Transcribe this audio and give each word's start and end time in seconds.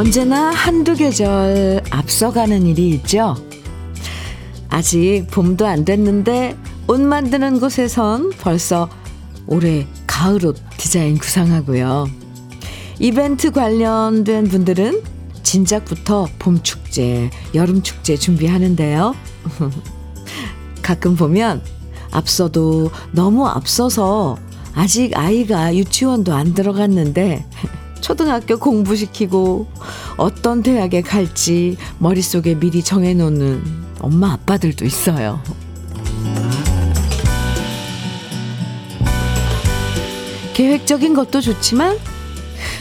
언제나 0.00 0.48
한두 0.48 0.94
계절 0.94 1.82
앞서가는 1.90 2.64
일이 2.64 2.88
있죠. 2.88 3.36
아직 4.70 5.26
봄도 5.30 5.66
안 5.66 5.84
됐는데 5.84 6.56
옷 6.86 6.98
만드는 7.02 7.60
곳에선 7.60 8.30
벌써 8.40 8.88
올해 9.46 9.86
가을옷 10.06 10.56
디자인 10.78 11.18
구상하고요. 11.18 12.06
이벤트 12.98 13.50
관련된 13.50 14.48
분들은 14.48 15.02
진작부터 15.42 16.28
봄 16.38 16.62
축제, 16.62 17.28
여름 17.54 17.82
축제 17.82 18.16
준비하는데요. 18.16 19.14
가끔 20.80 21.14
보면 21.14 21.60
앞서도 22.10 22.90
너무 23.12 23.46
앞서서 23.46 24.38
아직 24.72 25.14
아이가 25.14 25.76
유치원도 25.76 26.32
안 26.32 26.54
들어갔는데 26.54 27.44
초등학교 28.10 28.58
공부시키고 28.58 29.68
어떤 30.16 30.64
대학에 30.64 31.00
갈지 31.00 31.76
머릿속에 31.98 32.56
미리 32.56 32.82
정해놓는 32.82 33.62
엄마 34.00 34.32
아빠들도 34.32 34.84
있어요. 34.84 35.40
계획적인 40.54 41.14
것도 41.14 41.40
좋지만 41.40 41.98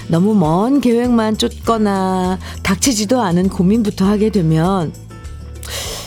너무 0.08 0.34
먼 0.34 0.82
계획만 0.82 1.38
쫓거나 1.38 2.40
닥치지도 2.64 3.22
않은 3.22 3.50
고민부터 3.50 4.06
하게 4.06 4.32
되면 4.32 4.92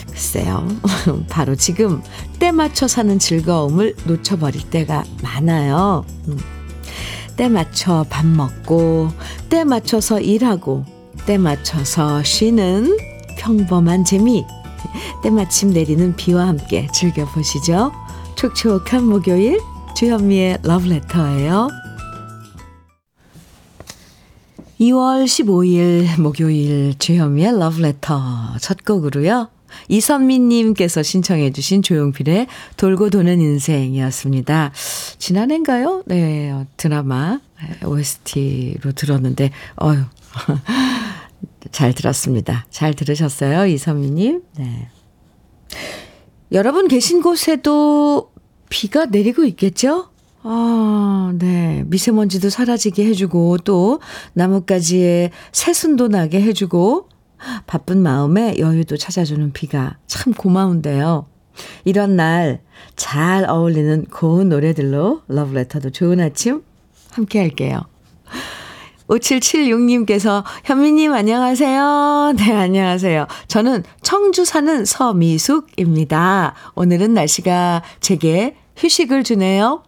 글쎄요. 0.09 0.67
바로 1.31 1.55
지금 1.55 2.03
때 2.39 2.51
맞춰 2.51 2.89
사는 2.89 3.17
즐거움을 3.17 3.95
놓쳐버릴 4.03 4.69
때가 4.69 5.05
많아요. 5.21 6.03
음. 7.33 7.35
때 7.35 7.49
맞춰 7.49 8.05
밥 8.09 8.25
먹고, 8.25 9.09
때 9.49 9.63
맞춰서 9.63 10.19
일하고, 10.19 10.85
때 11.25 11.37
맞춰서 11.37 12.23
쉬는 12.23 12.97
평범한 13.37 14.05
재미. 14.05 14.45
때마침 15.23 15.71
내리는 15.71 16.15
비와 16.15 16.47
함께 16.47 16.87
즐겨보시죠. 16.93 17.91
촉촉한 18.35 19.05
목요일, 19.05 19.59
주현미의 19.95 20.59
러브레터예요. 20.63 21.69
2월 24.79 25.23
15일 25.25 26.19
목요일 26.19 26.93
주현미의 26.99 27.57
러브레터 27.57 28.57
첫 28.59 28.83
곡으로요. 28.83 29.47
이선미님께서 29.87 31.03
신청해 31.03 31.51
주신 31.51 31.81
조용필의 31.81 32.47
돌고 32.77 33.09
도는 33.09 33.41
인생이었습니다. 33.41 34.71
지난해인가요? 35.17 36.03
네, 36.05 36.53
드라마 36.77 37.39
OST로 37.85 38.91
들었는데, 38.93 39.51
어휴, 39.75 40.03
잘 41.71 41.93
들었습니다. 41.93 42.65
잘 42.69 42.93
들으셨어요, 42.93 43.65
이선미님? 43.65 44.41
네. 44.57 44.89
여러분 46.51 46.87
계신 46.87 47.21
곳에도 47.21 48.31
비가 48.69 49.05
내리고 49.05 49.43
있겠죠? 49.43 50.09
아, 50.43 51.33
네. 51.39 51.83
미세먼지도 51.87 52.49
사라지게 52.49 53.05
해주고, 53.05 53.59
또 53.59 54.01
나뭇가지에 54.33 55.31
새순도 55.51 56.09
나게 56.09 56.41
해주고, 56.41 57.07
바쁜 57.67 57.99
마음에 57.99 58.57
여유도 58.57 58.97
찾아주는 58.97 59.53
비가 59.53 59.97
참 60.07 60.33
고마운데요. 60.33 61.27
이런 61.85 62.15
날 62.15 62.61
잘 62.95 63.49
어울리는 63.49 64.05
고운 64.05 64.49
노래들로 64.49 65.21
러브레터도 65.27 65.91
좋은 65.91 66.19
아침 66.19 66.63
함께 67.11 67.39
할게요. 67.39 67.81
5776님께서 69.07 70.43
현미님 70.63 71.13
안녕하세요. 71.13 72.33
네, 72.37 72.53
안녕하세요. 72.53 73.27
저는 73.47 73.83
청주 74.01 74.45
사는 74.45 74.85
서미숙입니다. 74.85 76.55
오늘은 76.75 77.13
날씨가 77.13 77.83
제게 77.99 78.55
휴식을 78.77 79.23
주네요. 79.23 79.83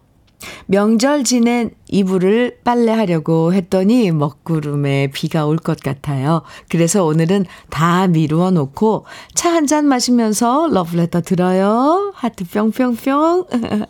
명절 0.66 1.24
지낸 1.24 1.70
이불을 1.88 2.58
빨래하려고 2.64 3.52
했더니 3.54 4.10
먹구름에 4.10 5.10
비가 5.12 5.46
올 5.46 5.56
것 5.58 5.80
같아요. 5.80 6.42
그래서 6.68 7.04
오늘은 7.04 7.46
다 7.70 8.06
미루어 8.06 8.50
놓고 8.50 9.06
차 9.34 9.50
한 9.50 9.66
잔 9.66 9.86
마시면서 9.86 10.68
러브레터 10.68 11.20
들어요. 11.22 12.12
하트 12.14 12.44
뿅뿅뿅. 12.46 13.46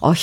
어휴. 0.00 0.14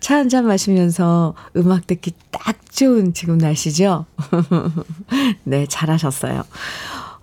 차 0.00 0.16
한 0.16 0.28
잔 0.28 0.46
마시면서 0.46 1.34
음악 1.56 1.86
듣기 1.86 2.12
딱 2.30 2.56
좋은 2.72 3.12
지금 3.12 3.36
날씨죠? 3.38 4.06
네, 5.44 5.66
잘하셨어요. 5.68 6.44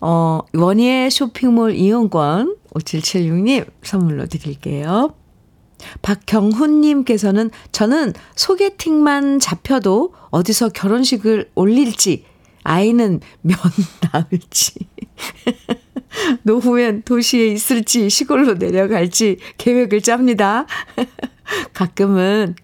어, 0.02 0.40
원예 0.54 1.10
쇼핑몰 1.10 1.74
이용권 1.76 2.58
5776님 2.76 3.66
선물로 3.84 4.26
드릴게요. 4.28 5.14
박경훈님께서는 6.02 7.52
저는 7.72 8.14
소개팅만 8.36 9.40
잡혀도 9.40 10.14
어디서 10.30 10.70
결혼식을 10.70 11.52
올릴지, 11.56 12.26
아이는 12.64 13.20
면 13.42 13.58
낳을지, 14.12 14.74
노후엔 16.44 17.04
도시에 17.04 17.48
있을지, 17.48 18.10
시골로 18.10 18.56
내려갈지 18.56 19.38
계획을 19.58 20.02
짭니다. 20.02 20.66
가끔은, 21.74 22.56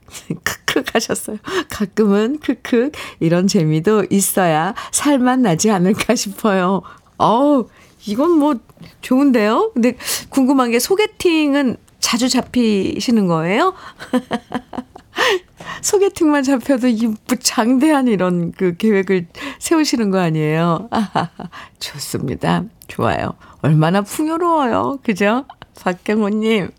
크크 0.44 0.84
하셨어요. 0.94 1.38
가끔은, 1.70 2.40
크크, 2.40 2.92
이런 3.20 3.48
재미도 3.48 4.06
있어야 4.10 4.74
살만 4.92 5.42
나지 5.42 5.70
않을까 5.70 6.16
싶어요. 6.16 6.82
어우, 7.18 7.68
이건 8.06 8.32
뭐, 8.32 8.56
좋은데요? 9.02 9.72
근데 9.74 9.98
궁금한 10.30 10.72
게 10.72 10.80
소개팅은 10.80 11.78
자주 12.10 12.28
잡히시는 12.28 13.28
거예요? 13.28 13.76
소개팅만 15.82 16.42
잡혀도 16.42 16.88
이 16.88 17.14
장대한 17.40 18.08
이런 18.08 18.52
그 18.52 18.76
계획을 18.76 19.28
세우시는 19.60 20.10
거 20.10 20.18
아니에요? 20.18 20.90
좋습니다. 21.78 22.64
좋아요. 22.88 23.36
얼마나 23.62 24.02
풍요로워요. 24.02 25.02
그죠? 25.04 25.46
박경호님, 25.80 26.72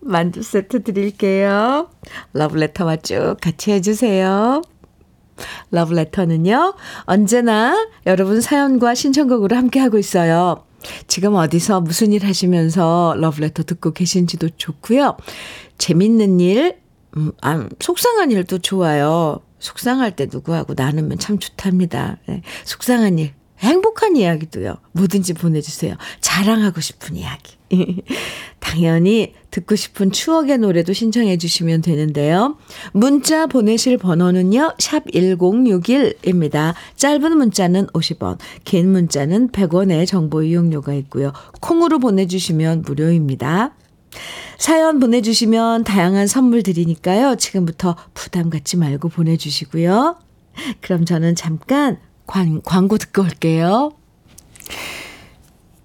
만두 0.00 0.42
세트 0.42 0.82
드릴게요. 0.82 1.90
러브레터와 2.32 2.96
쭉 2.96 3.36
같이 3.38 3.72
해주세요. 3.72 4.62
러브레터는요, 5.72 6.74
언제나 7.02 7.86
여러분 8.06 8.40
사연과 8.40 8.94
신청곡으로 8.94 9.54
함께하고 9.56 9.98
있어요. 9.98 10.64
지금 11.06 11.34
어디서 11.34 11.80
무슨 11.80 12.12
일 12.12 12.24
하시면서 12.24 13.14
러브레터 13.18 13.64
듣고 13.64 13.92
계신지도 13.92 14.50
좋고요. 14.56 15.16
재밌는 15.78 16.40
일, 16.40 16.78
음, 17.16 17.32
아, 17.42 17.68
속상한 17.80 18.30
일도 18.30 18.58
좋아요. 18.58 19.40
속상할 19.58 20.16
때 20.16 20.26
누구하고 20.30 20.74
나누면 20.76 21.18
참 21.18 21.38
좋답니다. 21.38 22.16
네. 22.26 22.42
속상한 22.64 23.18
일, 23.18 23.34
행복한 23.58 24.16
이야기도요. 24.16 24.76
뭐든지 24.92 25.34
보내주세요. 25.34 25.96
자랑하고 26.20 26.80
싶은 26.80 27.16
이야기. 27.16 27.56
당연히 28.70 29.34
듣고 29.50 29.74
싶은 29.74 30.12
추억의 30.12 30.58
노래도 30.58 30.92
신청해 30.92 31.38
주시면 31.38 31.82
되는데요. 31.82 32.56
문자 32.92 33.48
보내실 33.48 33.98
번호는요. 33.98 34.74
샵 34.78 35.06
1061입니다. 35.06 36.74
짧은 36.94 37.36
문자는 37.36 37.88
50원, 37.88 38.38
긴 38.62 38.92
문자는 38.92 39.48
100원의 39.48 40.06
정보 40.06 40.44
이용료가 40.44 40.94
있고요. 40.94 41.32
콩으로 41.60 41.98
보내주시면 41.98 42.82
무료입니다. 42.82 43.74
사연 44.56 45.00
보내주시면 45.00 45.82
다양한 45.82 46.28
선물 46.28 46.62
드리니까요. 46.62 47.34
지금부터 47.34 47.96
부담 48.14 48.50
갖지 48.50 48.76
말고 48.76 49.08
보내주시고요. 49.08 50.16
그럼 50.80 51.04
저는 51.04 51.34
잠깐 51.34 51.98
광, 52.24 52.60
광고 52.64 52.98
듣고 52.98 53.22
올게요. 53.22 53.90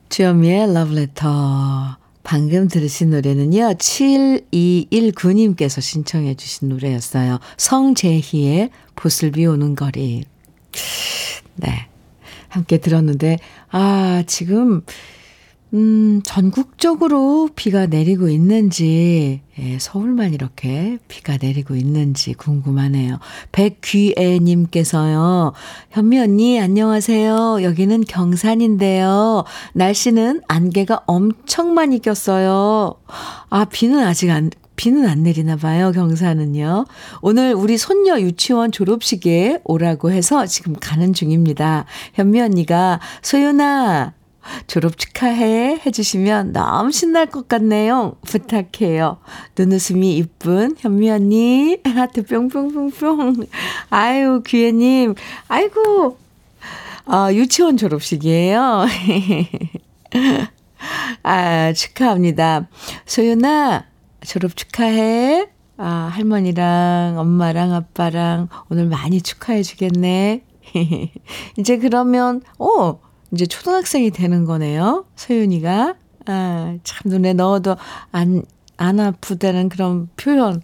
주현미의 0.10 0.71
러브레터. 0.71 2.05
방금 2.25 2.68
들으신 2.68 3.12
노래는요, 3.12 3.75
7219님께서 3.75 5.80
신청해 5.80 6.36
주신 6.36 6.68
노래였어요. 6.69 7.39
성재희의 7.57 8.72
보슬비 8.95 9.45
오는 9.45 9.75
거리. 9.75 10.24
네. 11.56 11.88
함께 12.50 12.80
들었는데, 12.80 13.38
아, 13.69 14.24
지금 14.25 14.81
음, 15.73 16.21
전국적으로 16.23 17.50
비가 17.56 17.88
내리고 17.88 18.29
있는지, 18.29 19.41
예, 19.59 19.79
서울만 19.79 20.33
이렇게 20.33 21.00
비가 21.07 21.38
내리고 21.41 21.75
있는지 21.75 22.33
궁금하네요. 22.33 23.19
백귀애님께서요, 23.51 25.53
현미 25.89 26.19
언니, 26.19 26.62
안녕하세요. 26.62 27.63
여기는 27.63 28.06
경산인데요. 28.06 29.44
날씨는 29.73 30.41
안개가 30.47 31.01
엄청 31.07 31.73
많이 31.73 32.00
꼈어요. 32.00 32.95
아, 33.50 33.65
비는 33.65 34.00
아직 34.00 34.29
안, 34.29 34.51
비는 34.75 35.09
안 35.09 35.23
내리나 35.23 35.57
봐요, 35.57 35.91
경사는요. 35.91 36.85
오늘 37.21 37.53
우리 37.53 37.77
손녀 37.77 38.19
유치원 38.19 38.71
졸업식에 38.71 39.62
오라고 39.63 40.12
해서 40.12 40.45
지금 40.45 40.73
가는 40.79 41.12
중입니다. 41.12 41.85
현미 42.13 42.39
언니가 42.39 43.00
소연아, 43.23 44.13
졸업 44.68 44.97
축하해 44.97 45.81
해주시면 45.86 46.53
너무 46.53 46.92
신날 46.92 47.25
것 47.27 47.47
같네요. 47.47 48.15
부탁해요. 48.25 49.19
눈웃음이 49.57 50.18
이쁜 50.18 50.75
현미 50.77 51.09
언니, 51.09 51.77
하트 51.83 52.24
뿅뿅뿅뿅. 52.25 53.47
아유, 53.89 54.42
귀혜님, 54.45 55.15
아이고, 55.47 56.18
아, 57.06 57.31
유치원 57.33 57.77
졸업식이에요. 57.77 58.86
아, 61.24 61.74
축하합니다. 61.74 62.68
소연아, 63.06 63.86
졸업 64.25 64.56
축하해. 64.56 65.50
아, 65.77 66.09
할머니랑 66.13 67.15
엄마랑 67.18 67.74
아빠랑 67.74 68.48
오늘 68.69 68.86
많이 68.88 69.21
축하해 69.21 69.62
주겠네. 69.62 70.44
이제 71.57 71.77
그러면, 71.77 72.41
어, 72.57 73.00
이제 73.31 73.45
초등학생이 73.45 74.12
되는 74.12 74.45
거네요. 74.45 75.06
소윤이가. 75.16 75.95
아, 76.27 76.77
참 76.83 77.01
눈에 77.06 77.33
넣어도 77.33 77.75
안, 78.12 78.44
안 78.77 79.00
아프다는 79.00 79.69
그런 79.69 80.10
표현. 80.18 80.62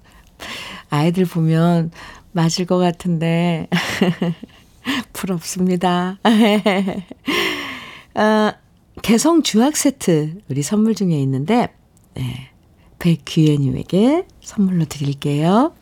아이들 0.90 1.25
보면 1.25 1.92
맞을 2.31 2.66
것 2.66 2.78
같은데. 2.78 3.68
부럽습니다. 5.13 6.19
아, 8.16 8.54
개성 9.02 9.42
주악 9.44 9.78
세트 9.78 10.40
우리 10.50 10.63
선물 10.63 10.96
중에 10.96 11.19
있는데, 11.22 11.74
네. 12.16 12.50
백귀애님에게 13.00 14.28
선물로 14.42 14.86
드릴게요. 14.86 15.74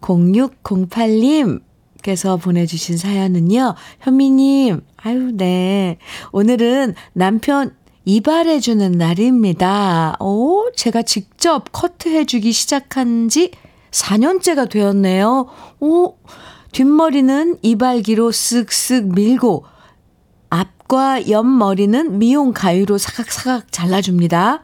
0608님 0.00 1.62
께서 2.08 2.38
보내주신 2.38 2.96
사연은요, 2.96 3.74
현미님, 4.00 4.80
아유, 4.96 5.30
네. 5.34 5.98
오늘은 6.32 6.94
남편 7.12 7.76
이발해주는 8.06 8.92
날입니다. 8.92 10.16
오, 10.18 10.70
제가 10.74 11.02
직접 11.02 11.70
커트해주기 11.70 12.52
시작한 12.52 13.28
지 13.28 13.50
4년째가 13.90 14.70
되었네요. 14.70 15.48
오, 15.80 16.14
뒷머리는 16.72 17.58
이발기로 17.60 18.30
쓱쓱 18.30 19.14
밀고, 19.14 19.66
앞과 20.48 21.28
옆머리는 21.28 22.18
미용 22.18 22.54
가위로 22.54 22.96
사각사각 22.96 23.70
잘라줍니다. 23.70 24.62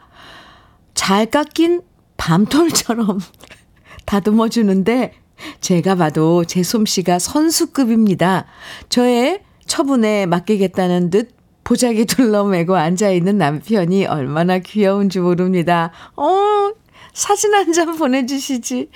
잘 0.95 1.27
깎인 1.27 1.83
밤톨처럼 2.17 3.19
다듬어 4.07 4.49
주는데 4.49 5.13
제가 5.61 5.95
봐도 5.95 6.43
제 6.45 6.63
솜씨가 6.63 7.19
선수급입니다. 7.19 8.45
저의 8.89 9.41
처분에 9.65 10.25
맡기겠다는 10.27 11.09
듯 11.09 11.35
보자기 11.63 12.05
둘러매고 12.05 12.75
앉아있는 12.75 13.37
남편이 13.37 14.05
얼마나 14.05 14.59
귀여운지 14.59 15.19
모릅니다. 15.19 15.91
어, 16.15 16.71
사진 17.13 17.53
한 17.53 17.71
장 17.73 17.97
보내주시지. 17.97 18.89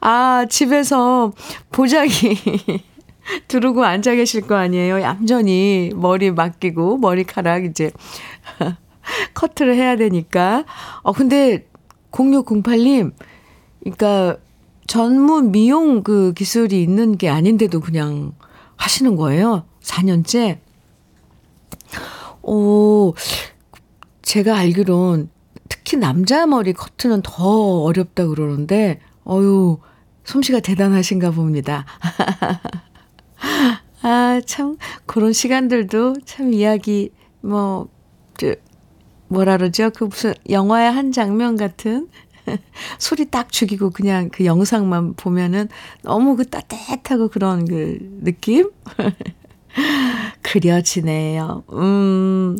아, 0.00 0.44
집에서 0.50 1.32
보자기 1.70 2.36
두르고 3.48 3.84
앉아 3.84 4.14
계실 4.16 4.42
거 4.42 4.56
아니에요. 4.56 5.00
얌전히 5.00 5.92
머리 5.94 6.30
맡기고 6.30 6.98
머리카락 6.98 7.64
이제 7.64 7.90
커트를 9.34 9.74
해야 9.76 9.96
되니까. 9.96 10.64
어, 11.02 11.12
근데 11.12 11.66
0608님, 12.10 13.12
그러니까 13.80 14.36
전문 14.88 15.52
미용 15.52 16.02
그 16.02 16.32
기술이 16.32 16.82
있는 16.82 17.16
게 17.16 17.28
아닌데도 17.28 17.80
그냥 17.80 18.32
하시는 18.76 19.14
거예요. 19.16 19.64
4년째. 19.82 20.58
오, 22.42 23.14
제가 24.22 24.56
알기론 24.56 25.30
특히 25.68 25.98
남자 25.98 26.46
머리 26.46 26.72
커트는 26.72 27.20
더 27.22 27.82
어렵다 27.82 28.26
그러는데, 28.26 29.00
어유 29.26 29.78
솜씨가 30.24 30.60
대단하신가 30.60 31.32
봅니다. 31.32 31.84
아, 34.00 34.40
참, 34.46 34.78
그런 35.04 35.34
시간들도 35.34 36.16
참 36.24 36.54
이야기, 36.54 37.10
뭐, 37.42 37.88
그, 38.38 38.54
뭐라 39.28 39.58
그러죠? 39.58 39.90
그 39.90 40.04
무슨 40.04 40.32
영화의 40.48 40.90
한 40.90 41.12
장면 41.12 41.56
같은 41.56 42.08
소리 42.98 43.26
딱 43.26 43.52
죽이고 43.52 43.90
그냥 43.90 44.30
그 44.30 44.44
영상만 44.44 45.14
보면은 45.14 45.68
너무 46.02 46.34
그 46.36 46.48
따뜻하고 46.48 47.28
그런 47.28 47.66
그 47.66 47.98
느낌? 48.22 48.70
그려지네요. 50.42 51.64
음. 51.72 52.58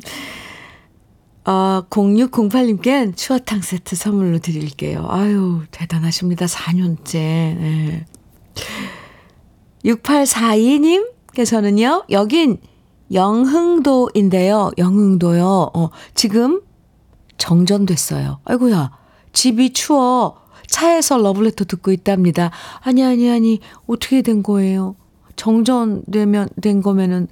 어, 1.45 1.83
0608님께 1.89 3.17
추어탕 3.17 3.63
세트 3.63 3.97
선물로 3.97 4.39
드릴게요. 4.39 5.07
아유, 5.09 5.63
대단하십니다. 5.71 6.45
4년째. 6.45 7.15
네. 7.15 8.05
6842님께서는요, 9.85 12.05
여긴 12.11 12.59
영흥도인데요. 13.13 14.73
영흥도요. 14.77 15.71
어, 15.73 15.89
지금 16.15 16.61
정전됐어요. 17.39 18.41
아이고야. 18.45 18.98
집이 19.39 19.73
추워. 19.73 20.35
차에서 20.67 21.17
러블레터 21.17 21.65
듣고 21.67 21.93
있답니다. 21.93 22.51
아니, 22.81 23.05
아니, 23.05 23.31
아니. 23.31 23.61
어떻게 23.87 24.21
된 24.21 24.43
거예요? 24.43 24.97
정전되면, 25.37 26.49
된 26.61 26.83
거면은, 26.83 27.29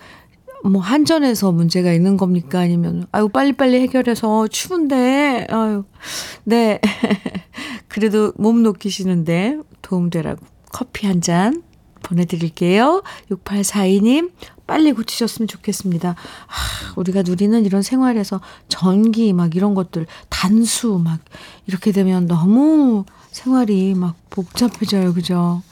뭐, 0.62 0.80
한전에서 0.80 1.50
문제가 1.50 1.92
있는 1.92 2.16
겁니까? 2.16 2.60
아니면, 2.60 3.08
아유, 3.10 3.28
빨리빨리 3.28 3.80
해결해서 3.80 4.46
추운데, 4.46 5.48
아유. 5.50 5.82
네. 6.44 6.80
그래도 7.88 8.32
몸 8.36 8.62
녹이시는데 8.62 9.58
도움되라고 9.82 10.46
커피 10.70 11.08
한 11.08 11.20
잔 11.20 11.64
보내드릴게요. 12.04 13.02
6842님, 13.32 14.30
빨리 14.66 14.92
고치셨으면 14.92 15.48
좋겠습니다. 15.48 16.10
아, 16.10 16.92
우리가 16.96 17.22
누리는 17.22 17.64
이런 17.64 17.82
생활에서 17.82 18.40
전기 18.68 19.32
막 19.32 19.54
이런 19.54 19.74
것들 19.74 20.06
단수 20.28 21.00
막 21.02 21.20
이렇게 21.66 21.92
되면 21.92 22.26
너무 22.26 23.04
생활이 23.30 23.94
막 23.94 24.16
복잡해져요. 24.30 25.14
그죠? 25.14 25.62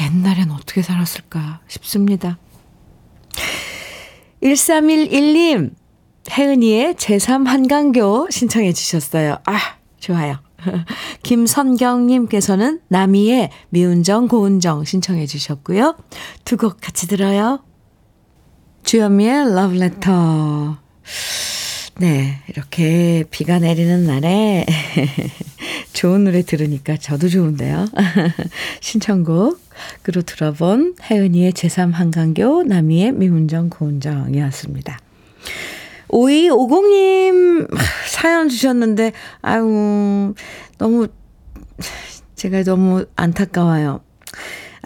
옛날엔 0.00 0.50
어떻게 0.50 0.82
살았을까 0.82 1.60
싶습니다. 1.68 2.38
1311님, 4.42 5.70
혜은이의 6.30 6.94
제3 6.94 7.44
한강교 7.46 8.28
신청해 8.30 8.72
주셨어요. 8.72 9.38
아, 9.46 9.58
좋아요. 9.98 10.38
김선경님께서는 11.22 12.80
나미의 12.88 13.50
미운정 13.70 14.26
고운정 14.28 14.84
신청해 14.84 15.26
주셨고요. 15.26 15.96
두 16.44 16.56
곡 16.56 16.80
같이 16.80 17.06
들어요. 17.06 17.60
주현미의 18.86 19.52
러브레터. 19.52 20.78
네, 21.98 22.38
이렇게 22.46 23.24
비가 23.32 23.58
내리는 23.58 24.06
날에 24.06 24.64
좋은 25.92 26.22
노래 26.22 26.42
들으니까 26.42 26.96
저도 26.96 27.28
좋은데요. 27.28 27.86
신청곡으로 28.80 30.22
들어본 30.24 30.94
혜은이의 31.02 31.52
제3 31.54 31.90
한강교, 31.94 32.62
나미의 32.62 33.10
미운정 33.10 33.70
고운정이었습니다. 33.70 35.00
5250님 36.06 37.68
사연 38.06 38.48
주셨는데, 38.48 39.10
아유, 39.42 40.32
너무, 40.78 41.08
제가 42.36 42.62
너무 42.62 43.04
안타까워요. 43.16 44.00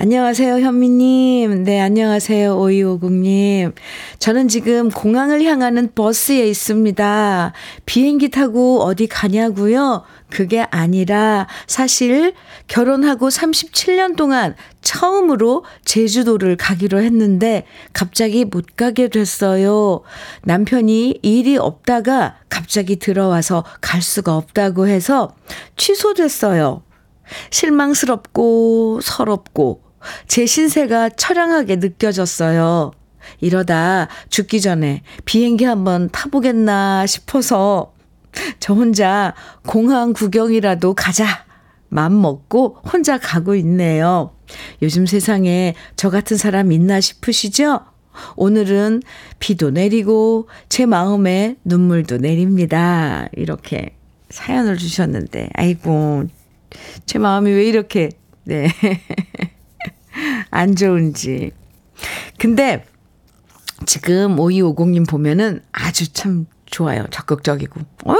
안녕하세요, 0.02 0.60
현미님. 0.60 1.64
네, 1.64 1.78
안녕하세요, 1.78 2.56
오이오국님. 2.56 3.74
저는 4.18 4.48
지금 4.48 4.88
공항을 4.88 5.44
향하는 5.44 5.92
버스에 5.94 6.48
있습니다. 6.48 7.52
비행기 7.84 8.30
타고 8.30 8.80
어디 8.80 9.06
가냐고요? 9.06 10.04
그게 10.30 10.62
아니라 10.70 11.48
사실 11.66 12.32
결혼하고 12.66 13.28
37년 13.28 14.16
동안 14.16 14.56
처음으로 14.80 15.66
제주도를 15.84 16.56
가기로 16.56 17.02
했는데 17.02 17.66
갑자기 17.92 18.46
못 18.46 18.76
가게 18.76 19.08
됐어요. 19.08 20.00
남편이 20.44 21.18
일이 21.20 21.58
없다가 21.58 22.36
갑자기 22.48 22.96
들어와서 22.98 23.66
갈 23.82 24.00
수가 24.00 24.34
없다고 24.38 24.88
해서 24.88 25.34
취소됐어요. 25.76 26.84
실망스럽고 27.50 29.00
서럽고 29.02 29.89
제 30.26 30.46
신세가 30.46 31.10
처량하게 31.10 31.76
느껴졌어요. 31.76 32.92
이러다 33.40 34.08
죽기 34.28 34.60
전에 34.60 35.02
비행기 35.24 35.64
한번 35.64 36.08
타보겠나 36.10 37.06
싶어서 37.06 37.92
저 38.60 38.74
혼자 38.74 39.34
공항 39.66 40.12
구경이라도 40.12 40.94
가자 40.94 41.44
맘 41.88 42.20
먹고 42.20 42.78
혼자 42.92 43.18
가고 43.18 43.54
있네요. 43.56 44.34
요즘 44.82 45.06
세상에 45.06 45.74
저 45.96 46.10
같은 46.10 46.36
사람 46.36 46.72
있나 46.72 47.00
싶으시죠? 47.00 47.80
오늘은 48.36 49.02
비도 49.38 49.70
내리고 49.70 50.48
제 50.68 50.86
마음에 50.86 51.56
눈물도 51.64 52.18
내립니다. 52.18 53.28
이렇게 53.32 53.96
사연을 54.30 54.76
주셨는데, 54.76 55.50
아이고, 55.54 56.24
제 57.06 57.18
마음이 57.18 57.50
왜 57.50 57.64
이렇게, 57.64 58.10
네. 58.44 58.68
안 60.50 60.76
좋은지. 60.76 61.52
근데 62.38 62.84
지금 63.86 64.36
5250님 64.36 65.08
보면은 65.08 65.62
아주 65.72 66.12
참 66.12 66.46
좋아요. 66.66 67.06
적극적이고. 67.10 67.80
어? 68.06 68.16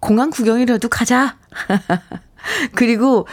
공항 0.00 0.30
구경이라도 0.30 0.88
가자. 0.88 1.38
그리고 2.74 3.26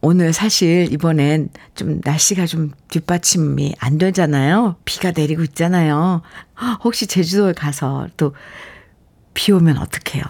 오늘 0.00 0.32
사실 0.32 0.92
이번엔 0.92 1.48
좀 1.74 2.00
날씨가 2.04 2.46
좀 2.46 2.72
뒷받침이 2.88 3.74
안 3.78 3.98
되잖아요. 3.98 4.76
비가 4.84 5.12
내리고 5.12 5.42
있잖아요. 5.42 6.22
혹시 6.84 7.06
제주도에 7.06 7.52
가서 7.52 8.08
또 8.16 8.34
비 9.34 9.52
오면 9.52 9.76
어떡해요. 9.78 10.22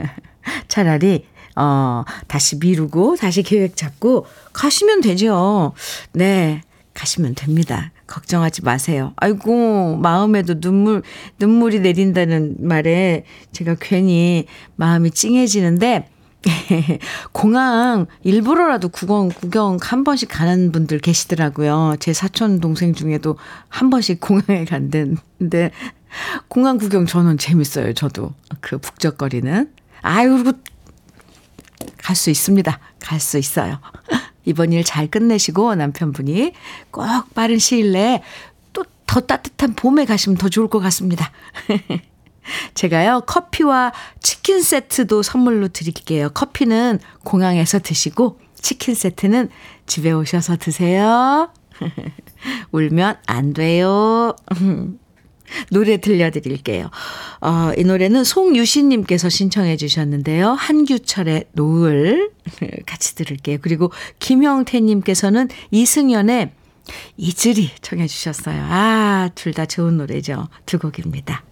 차라리 0.68 1.26
어, 1.56 2.04
다시 2.28 2.58
미루고 2.58 3.16
다시 3.16 3.42
계획 3.42 3.76
잡고 3.76 4.26
가시면 4.52 5.00
되죠. 5.00 5.72
네. 6.12 6.62
가시면 6.94 7.34
됩니다. 7.34 7.92
걱정하지 8.06 8.62
마세요. 8.62 9.12
아이고, 9.16 9.96
마음에도 9.96 10.60
눈물, 10.60 11.02
눈물이 11.38 11.80
내린다는 11.80 12.56
말에 12.60 13.24
제가 13.52 13.76
괜히 13.78 14.46
마음이 14.76 15.10
찡해지는데, 15.10 16.08
공항 17.32 18.06
일부러라도 18.22 18.88
구경, 18.88 19.28
구경 19.28 19.78
한 19.80 20.04
번씩 20.04 20.28
가는 20.30 20.72
분들 20.72 21.00
계시더라고요. 21.00 21.96
제 21.98 22.12
사촌 22.12 22.60
동생 22.60 22.94
중에도 22.94 23.36
한 23.68 23.90
번씩 23.90 24.20
공항에 24.20 24.64
간다는데, 24.64 25.72
공항 26.48 26.78
구경 26.78 27.04
저는 27.04 27.36
재밌어요. 27.36 27.92
저도. 27.92 28.32
그 28.60 28.78
북적거리는. 28.78 29.70
그리고 30.02 30.52
갈 32.06 32.14
수 32.14 32.30
있습니다. 32.30 32.78
갈 33.00 33.18
수 33.20 33.38
있어요. 33.38 33.80
이번 34.44 34.72
일 34.72 34.84
잘 34.84 35.08
끝내시고 35.08 35.74
남편분이 35.74 36.52
꼭 36.92 37.04
빠른 37.34 37.58
시일 37.58 37.92
내에 37.92 38.22
또 38.72 38.84
더 39.06 39.20
따뜻한 39.20 39.74
봄에 39.74 40.04
가시면 40.04 40.36
더 40.36 40.48
좋을 40.48 40.68
것 40.68 40.78
같습니다. 40.80 41.30
제가요, 42.74 43.22
커피와 43.26 43.92
치킨 44.20 44.62
세트도 44.62 45.22
선물로 45.22 45.68
드릴게요. 45.68 46.28
커피는 46.30 47.00
공항에서 47.24 47.78
드시고, 47.80 48.38
치킨 48.60 48.94
세트는 48.94 49.48
집에 49.86 50.12
오셔서 50.12 50.56
드세요. 50.56 51.50
울면 52.72 53.16
안 53.26 53.52
돼요. 53.52 54.34
노래 55.70 55.96
들려드릴게요. 55.98 56.90
어, 57.40 57.72
이 57.76 57.84
노래는 57.84 58.24
송유신님께서 58.24 59.28
신청해 59.28 59.76
주셨는데요. 59.76 60.50
한규철의 60.52 61.44
노을 61.52 62.30
같이 62.86 63.14
들을게요. 63.14 63.58
그리고 63.62 63.90
김형태님께서는 64.18 65.48
이승연의 65.70 66.50
이슬이 67.16 67.70
청해 67.80 68.06
주셨어요. 68.06 68.62
아, 68.68 69.30
둘 69.34 69.52
다 69.52 69.66
좋은 69.66 69.96
노래죠. 69.96 70.48
두 70.66 70.78
곡입니다. 70.78 71.42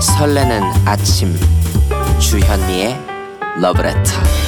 설레는 0.00 0.62
아침 0.84 1.34
주현미의 2.18 2.98
러브레터 3.60 4.41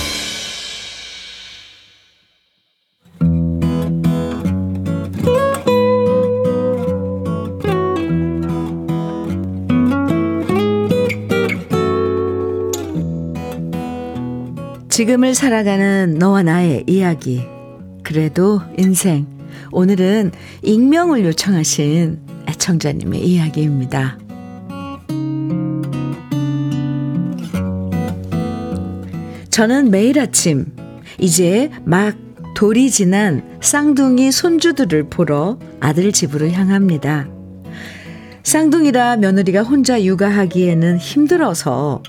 지금을 14.95 15.35
살아가는 15.35 16.15
너와 16.21 16.45
나의 16.45 16.85
이야기. 16.87 17.43
그래도 18.05 18.61
인생. 18.79 19.27
오늘은 19.73 20.31
익명을 20.63 21.25
요청하신 21.25 22.21
애청자님의 22.49 23.21
이야기입니다. 23.27 24.17
저는 29.51 29.91
매일 29.91 30.21
아침 30.21 30.67
이제 31.19 31.73
막 31.85 32.15
돌이 32.55 32.89
지난 32.89 33.43
쌍둥이 33.61 34.31
손주들을 34.31 35.09
보러 35.11 35.59
아들 35.81 36.13
집으로 36.13 36.51
향합니다. 36.51 37.27
쌍둥이라 38.45 39.17
며느리가 39.17 39.65
혼자 39.65 40.01
육아하기에는 40.01 40.99
힘들어서 40.99 42.01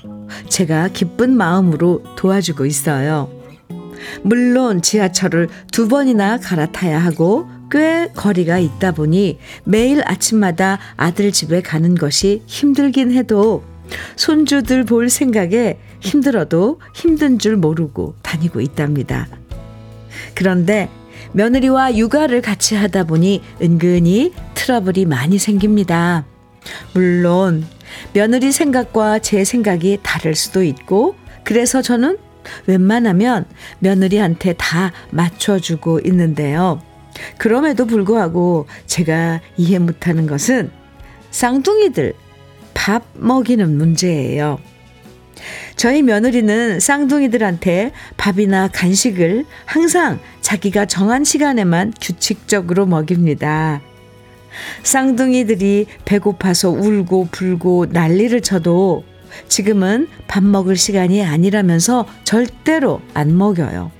제가 0.48 0.88
기쁜 0.88 1.36
마음으로 1.36 2.02
도와주고 2.16 2.66
있어요. 2.66 3.30
물론 4.22 4.82
지하철을 4.82 5.48
두 5.72 5.88
번이나 5.88 6.38
갈아타야 6.38 6.98
하고 6.98 7.48
꽤 7.70 8.08
거리가 8.14 8.58
있다 8.58 8.92
보니 8.92 9.38
매일 9.64 10.02
아침마다 10.04 10.78
아들 10.96 11.32
집에 11.32 11.60
가는 11.60 11.94
것이 11.94 12.42
힘들긴 12.46 13.12
해도 13.12 13.64
손주들 14.16 14.84
볼 14.84 15.10
생각에 15.10 15.78
힘들어도 16.00 16.80
힘든 16.94 17.38
줄 17.38 17.56
모르고 17.56 18.14
다니고 18.22 18.60
있답니다. 18.60 19.26
그런데 20.34 20.88
며느리와 21.32 21.96
육아를 21.96 22.40
같이 22.42 22.74
하다 22.74 23.04
보니 23.04 23.42
은근히 23.60 24.32
트러블이 24.54 25.06
많이 25.06 25.38
생깁니다. 25.38 26.24
물론 26.94 27.64
며느리 28.12 28.52
생각과 28.52 29.18
제 29.20 29.44
생각이 29.44 29.98
다를 30.02 30.34
수도 30.34 30.62
있고 30.62 31.14
그래서 31.44 31.82
저는 31.82 32.18
웬만하면 32.66 33.44
며느리한테 33.78 34.54
다 34.54 34.92
맞춰주고 35.10 36.00
있는데요. 36.04 36.80
그럼에도 37.38 37.86
불구하고 37.86 38.66
제가 38.86 39.40
이해 39.56 39.78
못하는 39.78 40.26
것은 40.26 40.70
쌍둥이들 41.30 42.14
밥 42.74 43.04
먹이는 43.14 43.76
문제예요. 43.76 44.58
저희 45.76 46.02
며느리는 46.02 46.80
쌍둥이들한테 46.80 47.92
밥이나 48.16 48.68
간식을 48.68 49.44
항상 49.66 50.18
자기가 50.40 50.86
정한 50.86 51.24
시간에만 51.24 51.92
규칙적으로 52.00 52.86
먹입니다. 52.86 53.82
쌍둥이들이 54.82 55.86
배고파서 56.04 56.70
울고 56.70 57.28
불고 57.30 57.86
난리를 57.86 58.40
쳐도 58.40 59.04
지금은 59.48 60.08
밥 60.26 60.42
먹을 60.44 60.76
시간이 60.76 61.22
아니라면서 61.24 62.06
절대로 62.24 63.00
안 63.14 63.36
먹여요. 63.36 63.90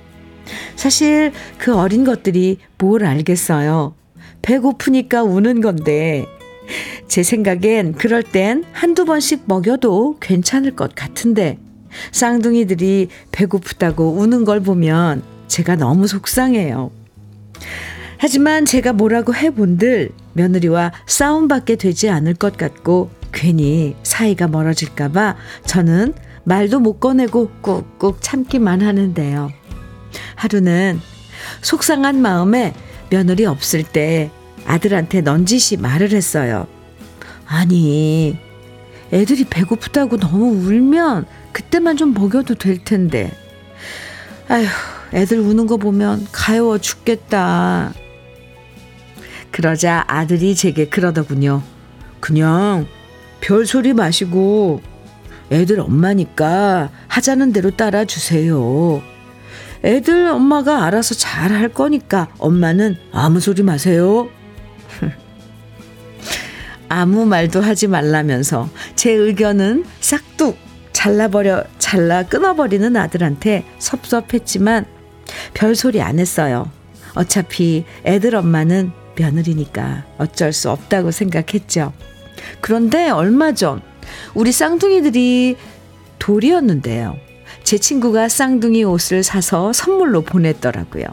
사실 0.75 1.31
그 1.57 1.75
어린 1.75 2.03
것들이 2.03 2.57
뭘 2.77 3.05
알겠어요. 3.05 3.93
배고프니까 4.41 5.23
우는 5.23 5.61
건데, 5.61 6.25
제 7.07 7.23
생각엔 7.23 7.93
그럴 7.93 8.23
땐 8.23 8.63
한두 8.71 9.05
번씩 9.05 9.43
먹여도 9.45 10.17
괜찮을 10.19 10.75
것 10.75 10.95
같은데, 10.95 11.57
쌍둥이들이 12.11 13.09
배고프다고 13.31 14.11
우는 14.13 14.45
걸 14.45 14.61
보면 14.61 15.23
제가 15.47 15.75
너무 15.75 16.07
속상해요. 16.07 16.91
하지만 18.17 18.65
제가 18.65 18.93
뭐라고 18.93 19.33
해본들 19.33 20.09
며느리와 20.37 20.93
싸움받게 21.05 21.75
되지 21.75 22.09
않을 22.09 22.35
것 22.35 22.55
같고 22.55 23.09
괜히 23.33 23.95
사이가 24.03 24.47
멀어질까봐 24.47 25.35
저는 25.65 26.13
말도 26.45 26.79
못 26.79 26.99
꺼내고 26.99 27.49
꾹꾹 27.61 28.17
참기만 28.21 28.81
하는데요. 28.81 29.51
하루는 30.35 31.01
속상한 31.61 32.21
마음에 32.21 32.73
며느리 33.09 33.45
없을 33.45 33.83
때 33.83 34.31
아들한테 34.65 35.21
넌지시 35.21 35.77
말을 35.77 36.11
했어요. 36.11 36.67
아니, 37.45 38.37
애들이 39.11 39.45
배고프다고 39.45 40.17
너무 40.17 40.51
울면 40.51 41.25
그때만 41.51 41.97
좀 41.97 42.13
먹여도 42.13 42.55
될 42.55 42.83
텐데. 42.83 43.31
아휴, 44.49 44.65
애들 45.13 45.39
우는 45.39 45.67
거 45.67 45.77
보면 45.77 46.27
가여워 46.31 46.77
죽겠다. 46.77 47.93
그러자 49.57 50.03
아들이 50.05 50.53
제게 50.53 50.87
그러더군요. 50.87 51.63
그냥 52.19 52.85
별 53.41 53.65
소리 53.65 53.91
마시고 53.91 54.83
애들 55.51 55.79
엄마니까 55.79 56.91
하자는 57.07 57.53
대로 57.53 57.71
따라주세요. 57.71 59.01
애들 59.83 60.27
엄마가 60.27 60.85
알아서 60.85 61.15
잘 61.15 61.51
할 61.51 61.69
거니까 61.69 62.27
엄마는 62.37 62.97
아무 63.11 63.39
소리 63.39 63.63
마세요. 63.63 64.29
아무 66.87 67.25
말도 67.25 67.59
하지 67.59 67.87
말라면서 67.87 68.69
제 68.95 69.11
의견은 69.11 69.85
싹둑 70.01 70.55
잘라버려, 70.93 71.63
잘라 71.79 72.21
끊어버리는 72.21 72.95
아들한테 72.95 73.65
섭섭했지만 73.79 74.85
별 75.55 75.73
소리 75.73 75.99
안 75.99 76.19
했어요. 76.19 76.69
어차피 77.15 77.85
애들 78.05 78.35
엄마는 78.35 79.06
며느리니까 79.17 80.05
어쩔 80.17 80.53
수 80.53 80.69
없다고 80.69 81.11
생각했죠. 81.11 81.93
그런데 82.61 83.09
얼마 83.09 83.53
전 83.53 83.81
우리 84.33 84.51
쌍둥이들이 84.51 85.57
돌이었는데요. 86.19 87.17
제 87.63 87.77
친구가 87.77 88.29
쌍둥이 88.29 88.85
옷을 88.85 89.23
사서 89.23 89.73
선물로 89.73 90.21
보냈더라고요. 90.21 91.03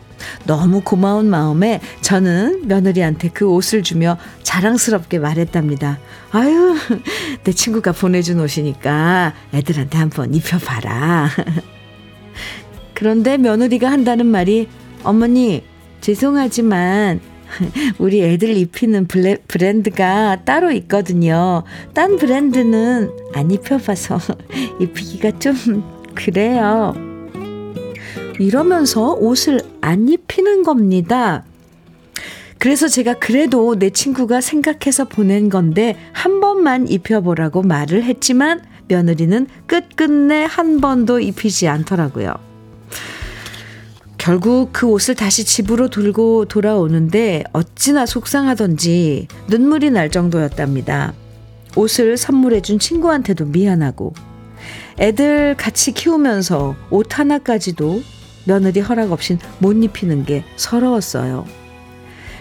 너무 0.45 0.83
고마운 0.83 1.29
마음에 1.29 1.81
저는 2.01 2.69
며느리한테 2.69 3.31
그 3.31 3.49
옷을 3.49 3.83
주며 3.83 4.19
자랑스럽게 4.45 5.19
말했답니다. 5.19 5.99
아유, 6.31 6.77
내 7.43 7.53
친구가 7.53 7.91
보내준 7.93 8.39
옷이니까 8.39 9.35
애들한테 9.53 9.99
한번 9.99 10.33
입혀봐라. 10.33 11.29
그런데 12.95 13.37
며느리가 13.37 13.91
한다는 13.91 14.27
말이 14.27 14.69
어머니, 15.03 15.65
죄송하지만 16.01 17.21
우리 17.99 18.23
애들 18.23 18.57
입히는 18.57 19.07
블레, 19.07 19.37
브랜드가 19.49 20.45
따로 20.45 20.71
있거든요. 20.73 21.63
딴 21.93 22.17
브랜드는 22.17 23.11
안 23.35 23.51
입혀봐서 23.51 24.19
입히기가 24.81 25.39
좀 25.39 25.55
그래요. 26.15 26.95
이러면서 28.39 29.13
옷을 29.15 29.61
안 29.81 30.09
입히는 30.09 30.63
겁니다. 30.63 31.45
그래서 32.59 32.89
제가 32.89 33.15
그래도 33.15 33.79
내 33.79 33.91
친구가 33.91 34.41
생각해서 34.41 35.05
보낸 35.05 35.51
건데 35.51 35.97
한 36.13 36.41
번만 36.41 36.89
입혀보라고 36.89 37.63
말을 37.63 38.05
했지만 38.05 38.63
며느리는 38.89 39.47
끝끝내 39.67 40.45
한 40.45 40.81
번도 40.81 41.21
입히지 41.21 41.69
않더라고요. 41.69 42.54
결국 44.19 44.71
그 44.73 44.87
옷을 44.87 45.15
다시 45.15 45.45
집으로 45.45 45.91
들고 45.91 46.47
돌아오는데 46.47 47.45
어찌나 47.53 48.07
속상하던지 48.07 49.29
눈물이 49.49 49.91
날 49.91 50.11
정도였답니다. 50.11 51.13
옷을 51.77 52.17
선물해준 52.17 52.79
친구한테도 52.79 53.47
미안하고 53.47 54.15
애들 54.99 55.57
같이 55.57 55.93
키우면서 55.93 56.77
옷 56.91 57.19
하나까지도 57.19 58.03
며느리 58.47 58.81
허락 58.81 59.13
없인 59.13 59.39
못 59.59 59.73
입히는 59.73 60.25
게 60.25 60.45
서러웠어요. 60.57 61.45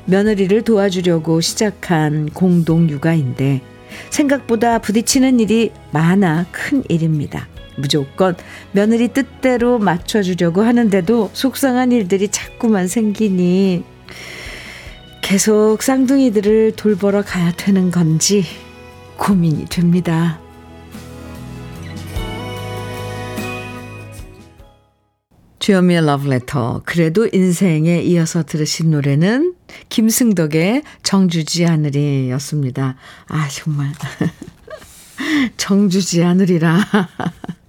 며느리를 0.05 0.61
도와주려고 0.63 1.41
시작한 1.41 2.29
공동 2.29 2.89
육아인데 2.89 3.61
생각보다 4.09 4.79
부딪히는 4.79 5.39
일이 5.39 5.71
많아 5.91 6.45
큰 6.51 6.83
일입니다. 6.89 7.47
무조건 7.75 8.35
며느리 8.71 9.07
뜻대로 9.09 9.79
맞춰주려고 9.79 10.61
하는데도 10.61 11.31
속상한 11.33 11.91
일들이 11.91 12.27
자꾸만 12.29 12.87
생기니 12.87 13.83
계속 15.21 15.81
쌍둥이들을 15.81 16.73
돌보러 16.75 17.23
가야 17.23 17.51
되는 17.53 17.91
건지 17.91 18.43
고민이 19.17 19.65
됩니다. 19.65 20.39
주현미의 25.63 26.05
러브레터. 26.05 26.81
그래도 26.83 27.25
인생에 27.31 28.01
이어서 28.01 28.43
들으신 28.43 28.91
노래는 28.91 29.55
김승덕의 29.87 30.83
정주지 31.03 31.63
하늘이였습니다. 31.63 32.97
아, 33.29 33.47
정말. 33.47 33.93
정주지 35.55 36.19
하늘이라. 36.19 36.79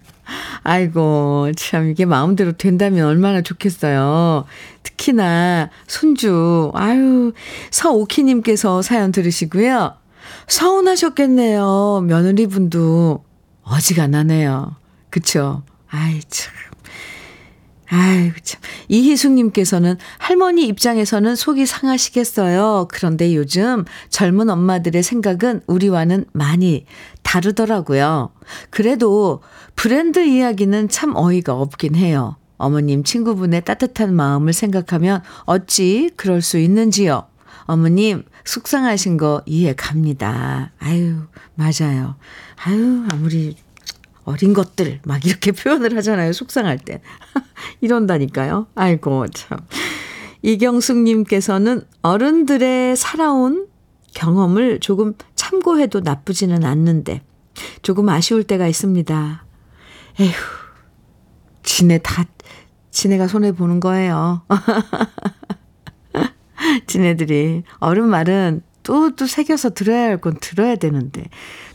아이고, 0.63 1.53
참, 1.57 1.89
이게 1.91 2.05
마음대로 2.05 2.53
된다면 2.53 3.07
얼마나 3.07 3.43
좋겠어요. 3.43 4.45
특히나, 4.83 5.71
손주, 5.87 6.71
아유, 6.75 7.33
서오키님께서 7.71 8.83
사연 8.83 9.13
들으시고요. 9.13 9.95
서운하셨겠네요. 10.49 12.05
며느리분도 12.07 13.25
어지간하네요. 13.63 14.77
그쵸? 15.11 15.63
아이, 15.89 16.21
참. 16.29 16.53
아유, 17.89 18.33
참. 18.43 18.61
이희숙님께서는 18.89 19.97
할머니 20.19 20.67
입장에서는 20.67 21.37
속이 21.37 21.67
상하시겠어요. 21.67 22.89
그런데 22.91 23.35
요즘 23.35 23.85
젊은 24.09 24.51
엄마들의 24.51 25.03
생각은 25.03 25.61
우리와는 25.67 26.25
많이 26.33 26.87
다르더라고요. 27.23 28.31
그래도 28.71 29.43
브랜드 29.77 30.25
이야기는 30.25 30.89
참 30.89 31.15
어이가 31.15 31.55
없긴 31.55 31.95
해요. 31.95 32.37
어머님 32.57 33.05
친구분의 33.05 33.65
따뜻한 33.65 34.15
마음을 34.15 34.53
생각하면 34.53 35.23
어찌 35.45 36.11
그럴 36.17 36.41
수 36.41 36.59
있는지요. 36.59 37.27
어머님 37.67 38.25
속상하신 38.45 39.17
거 39.17 39.43
이해 39.47 39.75
갑니다. 39.75 40.73
아유, 40.79 41.17
맞아요. 41.55 42.17
아유, 42.65 43.05
아무리 43.11 43.57
어린 44.25 44.55
것들 44.55 45.01
막 45.05 45.25
이렇게 45.25 45.51
표현을 45.53 45.97
하잖아요. 45.97 46.33
속상할 46.33 46.79
땐. 46.79 47.01
이런다니까요. 47.81 48.67
아이고 48.75 49.29
참. 49.29 49.59
이경숙님께서는 50.43 51.83
어른들의 52.03 52.97
살아온 52.97 53.67
경험을 54.15 54.81
조금 54.81 55.15
참고해도 55.35 56.01
나쁘지는 56.01 56.65
않는데 56.65 57.23
조금 57.83 58.09
아쉬울 58.09 58.45
때가 58.45 58.67
있습니다. 58.67 59.45
에휴, 60.21 60.33
지네 61.63 61.99
다 61.99 62.25
지네가 62.91 63.27
손해 63.27 63.53
보는 63.53 63.81
거예요. 63.81 64.43
지네들이 66.87 67.65
어른 67.79 68.09
말은 68.09 68.63
또, 68.85 69.15
또 69.17 69.27
새겨서 69.27 69.71
들어야 69.71 70.05
할 70.05 70.19
건 70.21 70.37
들어야 70.41 70.77
되는데. 70.77 71.25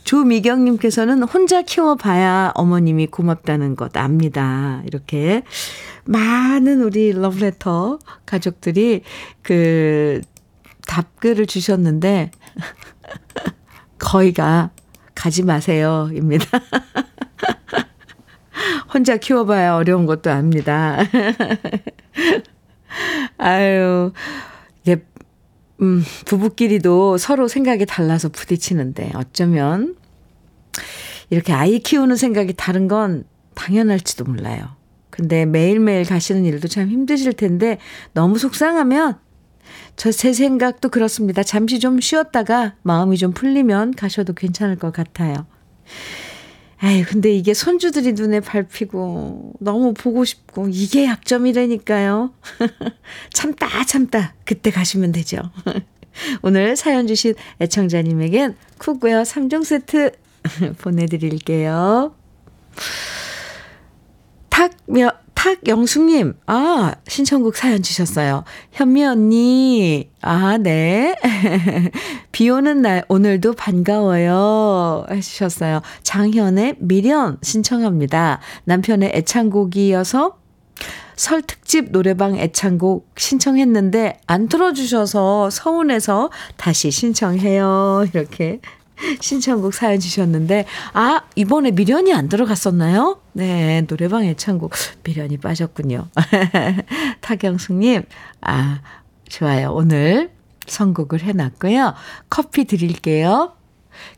조미경님께서는 0.04 1.22
혼자 1.24 1.62
키워봐야 1.62 2.52
어머님이 2.54 3.08
고맙다는 3.08 3.76
것 3.76 3.96
압니다. 3.96 4.82
이렇게 4.86 5.42
많은 6.04 6.82
우리 6.82 7.12
러브레터 7.12 7.98
가족들이 8.26 9.02
그 9.42 10.20
답글을 10.86 11.46
주셨는데, 11.46 12.30
거의가 13.98 14.70
가지 15.14 15.42
마세요. 15.42 16.10
입니다. 16.14 16.46
혼자 18.92 19.16
키워봐야 19.16 19.76
어려운 19.76 20.06
것도 20.06 20.30
압니다. 20.30 20.98
아유, 23.38 24.12
음, 25.82 26.02
부부끼리도 26.26 27.16
서로 27.18 27.48
생각이 27.48 27.86
달라서 27.86 28.28
부딪히는데 28.28 29.12
어쩌면 29.14 29.96
이렇게 31.30 31.52
아이 31.52 31.78
키우는 31.78 32.16
생각이 32.16 32.54
다른 32.56 32.88
건 32.88 33.24
당연할지도 33.54 34.24
몰라요. 34.24 34.76
근데 35.10 35.46
매일매일 35.46 36.04
가시는 36.04 36.44
일도 36.44 36.68
참 36.68 36.88
힘드실 36.88 37.32
텐데 37.32 37.78
너무 38.12 38.38
속상하면 38.38 39.18
저 39.96 40.10
제 40.12 40.32
생각도 40.32 40.88
그렇습니다. 40.88 41.42
잠시 41.42 41.78
좀 41.78 42.00
쉬었다가 42.00 42.74
마음이 42.82 43.16
좀 43.18 43.32
풀리면 43.32 43.94
가셔도 43.94 44.32
괜찮을 44.32 44.76
것 44.76 44.92
같아요. 44.92 45.46
에이, 46.82 47.04
근데 47.04 47.30
이게 47.30 47.52
손주들이 47.52 48.14
눈에 48.14 48.40
밟히고 48.40 49.54
너무 49.60 49.92
보고 49.92 50.24
싶고 50.24 50.68
이게 50.68 51.04
약점이라니까요. 51.04 52.32
참다 53.34 53.84
참다 53.84 54.34
그때 54.44 54.70
가시면 54.70 55.12
되죠. 55.12 55.38
오늘 56.42 56.76
사연 56.76 57.06
주신 57.06 57.34
애청자님에겐 57.60 58.56
cookware 58.78 59.22
3종 59.22 59.64
세트 59.64 60.12
보내드릴게요. 60.80 62.14
탁며 64.48 65.12
탁영숙님, 65.40 66.34
아, 66.48 66.92
신청곡 67.08 67.56
사연 67.56 67.82
주셨어요. 67.82 68.44
현미 68.72 69.04
언니, 69.06 70.10
아, 70.20 70.58
네. 70.58 71.16
비 72.30 72.50
오는 72.50 72.82
날, 72.82 73.06
오늘도 73.08 73.54
반가워요. 73.54 75.06
해주셨어요. 75.10 75.80
장현의 76.02 76.76
미련 76.80 77.38
신청합니다. 77.40 78.40
남편의 78.64 79.12
애창곡이어서 79.14 80.36
설 81.16 81.40
특집 81.40 81.90
노래방 81.90 82.36
애창곡 82.36 83.08
신청했는데 83.16 84.20
안 84.26 84.46
틀어주셔서 84.46 85.48
서운해서 85.48 86.30
다시 86.58 86.90
신청해요. 86.90 88.06
이렇게 88.12 88.60
신청곡 89.20 89.74
사연 89.74 89.98
주셨는데, 90.00 90.66
아, 90.92 91.22
이번에 91.36 91.70
미련이 91.70 92.12
안 92.12 92.28
들어갔었나요? 92.28 93.20
네, 93.32 93.82
노래방 93.86 94.24
애창곡 94.24 94.72
미련이 95.04 95.38
빠졌군요. 95.38 96.08
타경숙님, 97.20 98.02
아, 98.42 98.80
좋아요. 99.28 99.72
오늘 99.72 100.30
선곡을 100.66 101.22
해놨고요. 101.22 101.94
커피 102.28 102.64
드릴게요. 102.64 103.52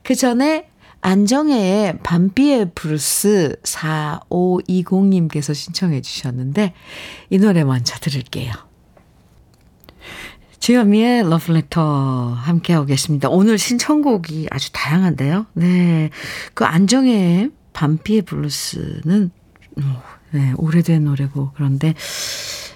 그 0.03 0.14
전에 0.14 0.68
안정애의 1.01 1.98
밤비의 2.05 2.71
브루스 2.75 3.57
4520님께서 3.62 5.55
신청해 5.55 6.01
주셨는데 6.01 6.75
이 7.31 7.38
노래 7.38 7.64
먼저 7.64 7.97
들을게요. 7.99 8.53
주현미의 10.62 11.29
러브레터 11.29 12.35
함께하고 12.38 12.87
계십니다. 12.87 13.29
오늘 13.29 13.59
신청곡이 13.59 14.46
아주 14.48 14.70
다양한데요. 14.70 15.46
네. 15.55 16.11
그 16.55 16.64
안정혜의 16.64 17.51
밤비의 17.72 18.22
블루스는 18.22 19.33
네, 20.31 20.53
오래된 20.57 21.03
노래고 21.03 21.51
그런데 21.57 21.94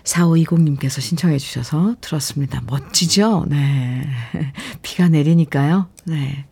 4520님께서 0.03 1.01
신청해 1.01 1.38
주셔서 1.38 1.94
들었습니다. 2.01 2.61
멋지죠? 2.66 3.46
네. 3.49 4.05
비가 4.83 5.09
내리니까요. 5.09 5.87
네. 6.07 6.44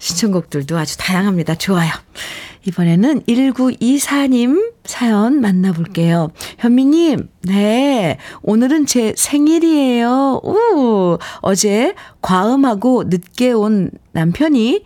신청곡들도 0.00 0.76
아주 0.76 0.98
다양합니다. 0.98 1.54
좋아요. 1.54 1.92
이번에는 2.66 3.22
1924님 3.22 4.73
사연 4.84 5.40
만나볼게요. 5.40 6.28
현미님, 6.58 7.28
네. 7.42 8.18
오늘은 8.42 8.86
제 8.86 9.14
생일이에요. 9.16 10.40
우, 10.44 11.18
어제 11.40 11.94
과음하고 12.20 13.04
늦게 13.06 13.52
온 13.52 13.90
남편이 14.12 14.84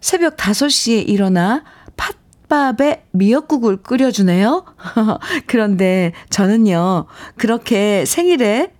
새벽 0.00 0.36
5시에 0.36 1.08
일어나 1.08 1.64
팥밥에 1.96 3.06
미역국을 3.10 3.78
끓여주네요. 3.78 4.64
그런데 5.46 6.12
저는요, 6.30 7.06
그렇게 7.36 8.04
생일에 8.06 8.72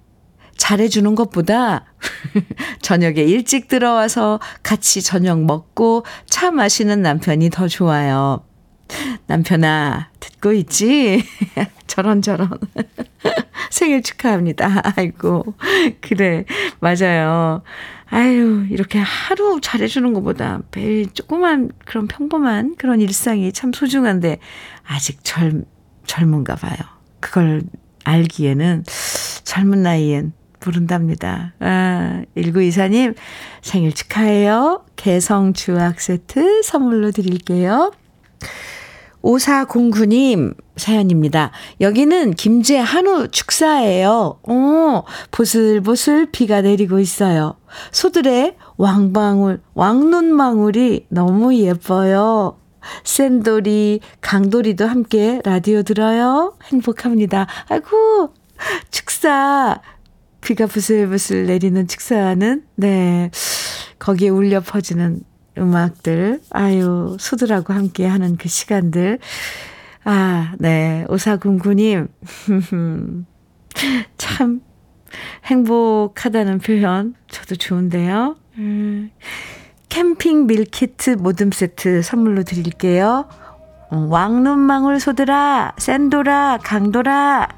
잘해주는 0.56 1.14
것보다 1.14 1.86
저녁에 2.82 3.22
일찍 3.22 3.66
들어와서 3.66 4.40
같이 4.62 5.02
저녁 5.02 5.42
먹고 5.42 6.04
차 6.26 6.50
마시는 6.50 7.02
남편이 7.02 7.50
더 7.50 7.66
좋아요. 7.66 8.44
남편아, 9.26 10.10
듣고 10.20 10.52
있지? 10.52 11.22
저런, 11.86 12.22
저런. 12.22 12.50
생일 13.70 14.02
축하합니다. 14.02 14.82
아이고, 14.96 15.54
그래. 16.00 16.44
맞아요. 16.80 17.62
아유, 18.06 18.66
이렇게 18.70 18.98
하루 18.98 19.60
잘해주는 19.60 20.12
것보다 20.14 20.60
매일 20.74 21.12
조그만 21.12 21.70
그런 21.84 22.08
평범한 22.08 22.74
그런 22.76 23.00
일상이 23.00 23.52
참 23.52 23.72
소중한데, 23.72 24.38
아직 24.86 25.22
젊, 25.22 25.64
젊은가 26.06 26.56
봐요. 26.56 26.76
그걸 27.20 27.62
알기에는 28.04 28.84
젊은 29.44 29.82
나이엔 29.82 30.32
부른답니다. 30.58 31.54
아, 31.60 32.22
1924님 32.36 33.14
생일 33.62 33.94
축하해요. 33.94 34.84
개성 34.96 35.52
주악 35.52 36.00
세트 36.00 36.62
선물로 36.62 37.10
드릴게요. 37.12 37.92
5409님 39.22 40.54
사연입니다. 40.76 41.50
여기는 41.80 42.34
김제 42.34 42.78
한우 42.78 43.28
축사예요. 43.28 44.40
어, 44.42 45.02
보슬보슬 45.30 46.30
비가 46.30 46.62
내리고 46.62 46.98
있어요. 46.98 47.56
소들의 47.92 48.56
왕방울, 48.76 49.60
왕눈망울이 49.74 51.06
너무 51.08 51.54
예뻐요. 51.54 52.56
센돌이, 53.04 54.00
강돌이도 54.22 54.86
함께 54.86 55.40
라디오 55.44 55.82
들어요. 55.82 56.56
행복합니다. 56.64 57.46
아이고, 57.68 58.32
축사 58.90 59.80
비가 60.40 60.66
부슬부슬 60.66 61.46
내리는 61.46 61.86
축사는, 61.86 62.64
네, 62.76 63.30
거기에 63.98 64.30
울려 64.30 64.60
퍼지는 64.60 65.20
음악들, 65.58 66.40
아유, 66.50 67.16
소들하고 67.18 67.72
함께 67.72 68.06
하는 68.06 68.36
그 68.36 68.48
시간들. 68.48 69.18
아, 70.04 70.54
네, 70.58 71.04
오사군구님. 71.08 72.08
참, 74.16 74.60
행복하다는 75.44 76.58
표현, 76.58 77.14
저도 77.28 77.56
좋은데요. 77.56 78.36
음, 78.58 79.10
캠핑 79.88 80.46
밀키트 80.46 81.10
모듬 81.18 81.50
세트 81.50 82.02
선물로 82.02 82.44
드릴게요. 82.44 83.28
어, 83.90 84.06
왕눈망울 84.08 85.00
소들아, 85.00 85.74
센돌아, 85.78 86.58
강돌아, 86.62 87.48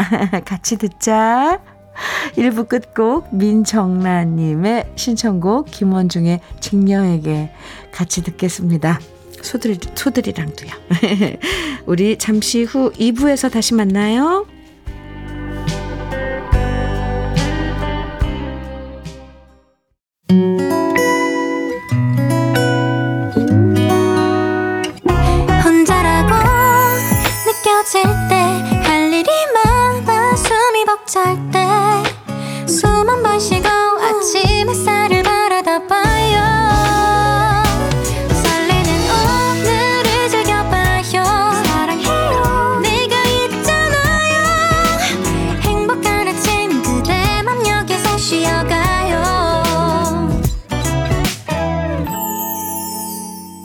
같이 0.47 0.79
듣자. 0.79 1.61
1부 2.37 2.69
끝곡 2.69 3.35
민정란님의 3.35 4.93
신청곡 4.97 5.67
김원중의 5.71 6.41
직녀에게 6.61 7.51
같이 7.93 8.23
듣겠습니다. 8.23 9.01
소들, 9.43 9.77
소들이랑도요. 9.95 10.71
우리 11.87 12.17
잠시 12.19 12.63
후 12.63 12.93
2부에서 12.93 13.51
다시 13.51 13.75
만나요. 13.75 14.47
혼자라고 25.65 26.35
느껴질 27.47 28.03
때 28.29 28.63
할 28.93 29.13
일이 29.13 29.29
많아 29.55 30.37
숨이 30.37 30.85
벅찰 30.85 31.37
때 31.51 31.62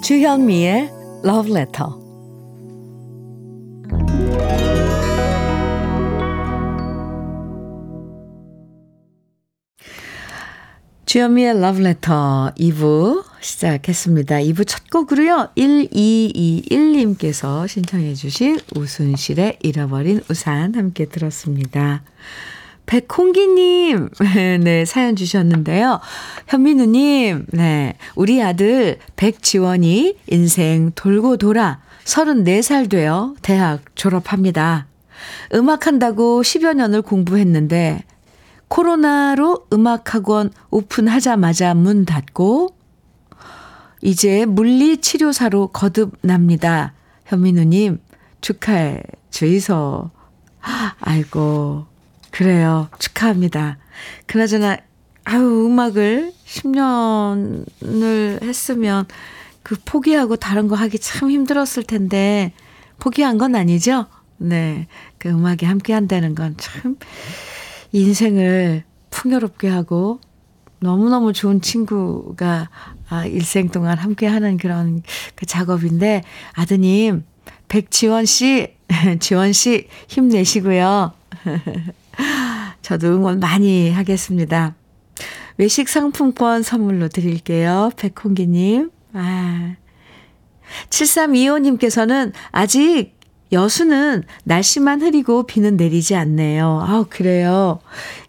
주현미의 0.08 0.88
Love 1.26 1.52
Letter. 1.52 1.90
주현미의 11.06 11.58
Love 11.58 11.86
Letter 11.86 12.54
2부 12.58 13.26
시작했습니다. 13.42 14.38
2부 14.38 14.66
첫 14.66 14.90
곡으로요. 14.90 15.50
1221님께서 15.58 17.68
신청해 17.68 18.14
주신 18.14 18.62
우순실의 18.78 19.60
잃어버린 19.62 20.22
우산 20.30 20.74
함께 20.76 21.04
들었습니다. 21.04 22.02
백홍기님, 22.88 24.10
네, 24.64 24.86
사연 24.86 25.16
주셨는데요. 25.16 26.00
현민우님, 26.48 27.46
네, 27.52 27.96
우리 28.16 28.42
아들 28.42 28.98
백지원이 29.18 30.18
인생 30.28 30.92
돌고 30.96 31.38
돌아 31.38 31.82
34살 32.06 32.90
되어 32.90 33.36
대학 33.42 33.82
졸업합니다. 33.96 34.88
음악한다고 35.54 36.42
10여 36.42 36.74
년을 36.76 37.02
공부했는데, 37.02 38.04
코로나로 38.70 39.68
음악학원 39.72 40.52
오픈하자마자 40.72 41.74
문 41.74 42.06
닫고, 42.06 42.70
이제 44.02 44.46
물리치료사로 44.46 45.68
거듭납니다. 45.70 46.94
현민우님, 47.26 48.00
축하해 48.40 49.04
주이소. 49.30 50.12
아이고, 51.02 51.97
그래요. 52.38 52.88
축하합니다. 53.00 53.80
그나저나, 54.28 54.78
아유, 55.24 55.66
음악을 55.66 56.34
10년을 56.46 58.44
했으면 58.44 59.08
그 59.64 59.76
포기하고 59.84 60.36
다른 60.36 60.68
거 60.68 60.76
하기 60.76 61.00
참 61.00 61.32
힘들었을 61.32 61.82
텐데, 61.88 62.54
포기한 63.00 63.40
건 63.40 63.56
아니죠? 63.56 64.06
네. 64.38 64.86
그 65.18 65.30
음악에 65.30 65.66
함께 65.66 65.94
한다는 65.94 66.36
건 66.36 66.56
참 66.58 66.98
인생을 67.92 68.84
풍요롭게 69.10 69.68
하고 69.68 70.20
너무너무 70.80 71.34
좋은 71.34 71.60
친구가 71.60 72.70
아, 73.10 73.26
일생 73.26 73.70
동안 73.70 73.98
함께 73.98 74.28
하는 74.28 74.58
그런 74.58 75.02
그 75.34 75.48
작업인데, 75.48 76.22
아드님, 76.54 77.24
백지원 77.68 78.26
씨, 78.26 78.76
지원 79.20 79.54
씨 79.54 79.88
힘내시고요. 80.08 81.14
저도 82.82 83.08
응원 83.08 83.40
많이 83.40 83.92
하겠습니다. 83.92 84.76
외식 85.58 85.90
상품권 85.90 86.64
선물로 86.64 87.08
드릴게요. 87.10 87.92
백홍기님. 87.98 88.92
아. 89.14 89.76
7325님께서는 90.90 92.34
아직 92.52 93.18
여수는 93.52 94.24
날씨만 94.44 95.02
흐리고 95.02 95.44
비는 95.48 95.78
내리지 95.78 96.16
않네요. 96.16 96.84
아우, 96.86 97.06
그래요. 97.10 97.80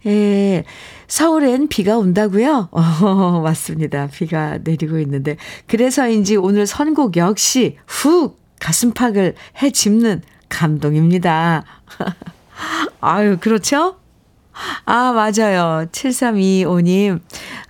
예. 0.07 0.65
서울엔 1.09 1.69
비가 1.69 1.99
온다고요? 1.99 2.69
어, 2.71 3.41
맞습니다. 3.43 4.09
비가 4.09 4.59
내리고 4.63 4.99
있는데. 5.01 5.37
그래서인지 5.67 6.37
오늘 6.37 6.67
선곡 6.67 7.17
역시 7.17 7.79
훅 7.87 8.39
가슴팍을 8.61 9.35
해 9.63 9.71
짚는 9.71 10.23
감동입니다. 10.49 11.65
아유, 13.01 13.39
그렇죠? 13.41 13.97
아, 14.85 15.13
맞아요. 15.13 15.87
7325님. 15.93 17.21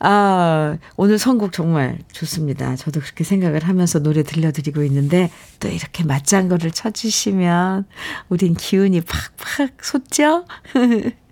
아, 0.00 0.78
오늘 0.96 1.18
선곡 1.18 1.52
정말 1.52 1.98
좋습니다. 2.12 2.76
저도 2.76 3.00
그렇게 3.00 3.24
생각을 3.24 3.64
하면서 3.64 3.98
노래 3.98 4.22
들려드리고 4.22 4.82
있는데, 4.84 5.30
또 5.60 5.68
이렇게 5.68 6.04
맞장구를 6.04 6.70
쳐주시면, 6.70 7.86
우린 8.28 8.54
기운이 8.54 9.02
팍팍 9.02 9.84
솟죠? 9.84 10.46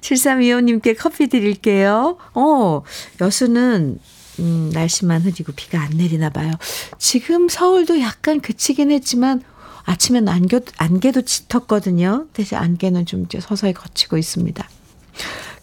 7325님께 0.00 0.96
커피 0.98 1.28
드릴게요. 1.28 2.18
어, 2.34 2.82
여수는, 3.20 3.98
음, 4.40 4.70
날씨만 4.72 5.22
흐리고 5.22 5.52
비가 5.52 5.80
안 5.80 5.90
내리나 5.90 6.30
봐요. 6.30 6.50
지금 6.98 7.48
서울도 7.48 8.00
약간 8.00 8.40
그치긴 8.40 8.90
했지만, 8.90 9.42
아침엔 9.84 10.28
안개, 10.28 10.60
안개도 10.76 11.22
짙었거든요. 11.22 12.26
대신 12.32 12.58
안개는 12.58 13.06
좀 13.06 13.24
이제 13.24 13.40
서서히 13.40 13.72
거치고 13.72 14.16
있습니다. 14.16 14.68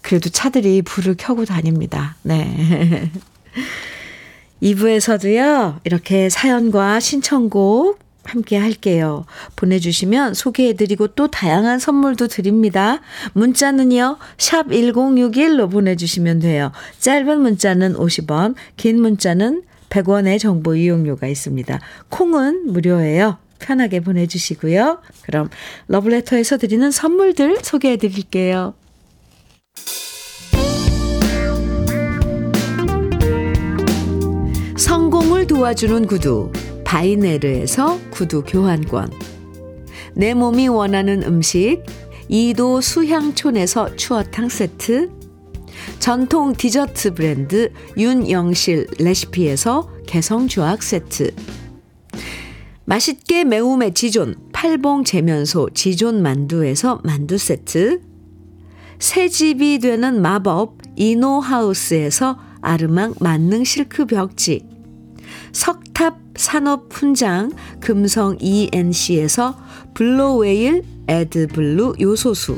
그래도 0.01 0.29
차들이 0.29 0.81
불을 0.81 1.15
켜고 1.17 1.45
다닙니다. 1.45 2.15
네. 2.23 3.11
2부에서도요, 4.61 5.79
이렇게 5.83 6.29
사연과 6.29 6.99
신청곡 6.99 7.99
함께 8.23 8.57
할게요. 8.57 9.25
보내주시면 9.55 10.35
소개해드리고 10.35 11.07
또 11.09 11.27
다양한 11.27 11.79
선물도 11.79 12.27
드립니다. 12.27 13.01
문자는요, 13.33 14.17
샵 14.37 14.67
1061로 14.67 15.71
보내주시면 15.71 16.39
돼요. 16.39 16.71
짧은 16.99 17.39
문자는 17.39 17.95
50원, 17.95 18.55
긴 18.77 19.01
문자는 19.01 19.63
100원의 19.89 20.39
정보 20.39 20.75
이용료가 20.75 21.27
있습니다. 21.27 21.79
콩은 22.09 22.71
무료예요. 22.71 23.37
편하게 23.61 23.99
보내주시고요. 24.01 25.01
그럼 25.21 25.49
러브레터에서 25.87 26.57
드리는 26.57 26.91
선물들 26.91 27.59
소개해 27.61 27.97
드릴게요. 27.97 28.73
성공을 34.77 35.45
도와주는 35.45 36.07
구두 36.07 36.51
바이네르에서 36.83 37.99
구두 38.09 38.43
교환권 38.43 39.11
내 40.15 40.33
몸이 40.33 40.67
원하는 40.67 41.23
음식 41.23 41.83
이도 42.27 42.81
수향촌에서 42.81 43.95
추어탕 43.95 44.49
세트 44.49 45.11
전통 45.99 46.53
디저트 46.53 47.13
브랜드 47.13 47.71
윤영실 47.97 48.87
레시피에서 48.99 49.89
개성주악 50.07 50.81
세트 50.81 51.31
맛있게 52.91 53.45
매움의 53.45 53.93
지존 53.93 54.35
팔봉 54.51 55.05
재면소 55.05 55.69
지존 55.73 56.21
만두에서 56.21 56.99
만두 57.05 57.37
세트. 57.37 58.01
새 58.99 59.29
집이 59.29 59.79
되는 59.79 60.21
마법 60.21 60.77
이노하우스에서 60.97 62.37
아르망 62.59 63.13
만능 63.21 63.63
실크 63.63 64.07
벽지. 64.07 64.67
석탑 65.53 66.17
산업 66.35 66.89
훈장 66.91 67.53
금성 67.79 68.35
ENC에서 68.41 69.57
블로웨일 69.93 70.83
에드블루 71.07 71.93
요소수. 72.01 72.57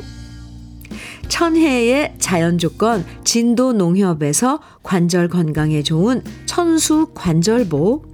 천혜의 1.28 2.16
자연 2.18 2.58
조건 2.58 3.04
진도 3.22 3.72
농협에서 3.72 4.58
관절 4.82 5.28
건강에 5.28 5.84
좋은 5.84 6.24
천수 6.46 7.12
관절보 7.14 8.13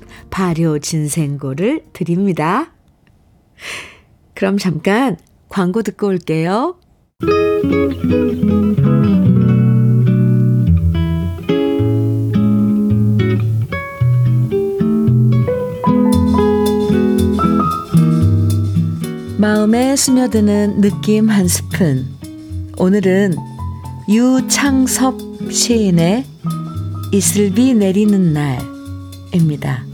발효 0.31 0.79
진생고를 0.79 1.83
드립니다. 1.93 2.73
그럼 4.33 4.57
잠깐 4.57 5.17
광고 5.49 5.83
듣고 5.83 6.07
올게요. 6.07 6.79
마음에 19.37 19.95
스며드는 19.95 20.81
느낌 20.81 21.29
한 21.29 21.47
스푼. 21.47 22.07
오늘은 22.77 23.35
유창섭 24.09 25.19
시인의 25.51 26.25
이슬비 27.11 27.73
내리는 27.73 28.33
날입니다. 28.33 29.90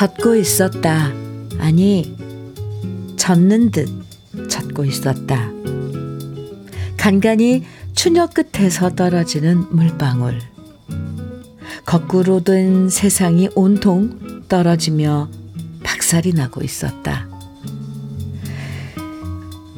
젖고 0.00 0.34
있었다. 0.34 1.12
아니, 1.58 2.16
젖는 3.16 3.70
듯 3.70 3.86
젖고 4.48 4.86
있었다. 4.86 5.50
간간히 6.96 7.64
추녀 7.94 8.26
끝에서 8.26 8.94
떨어지는 8.94 9.66
물방울. 9.68 10.38
거꾸로 11.84 12.42
된 12.42 12.88
세상이 12.88 13.50
온통 13.54 14.46
떨어지며 14.48 15.28
박살이 15.82 16.32
나고 16.32 16.62
있었다. 16.64 17.28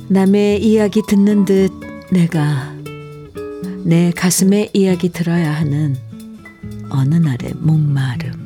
남의 0.07 0.65
이야기 0.65 1.03
듣는 1.05 1.45
듯 1.47 1.73
내가 2.13 2.73
내 3.83 4.13
가슴의 4.13 4.71
이야기 4.73 5.09
들어야 5.09 5.51
하는 5.53 5.97
어느 6.91 7.17
날의 7.17 7.55
목마름. 7.57 8.42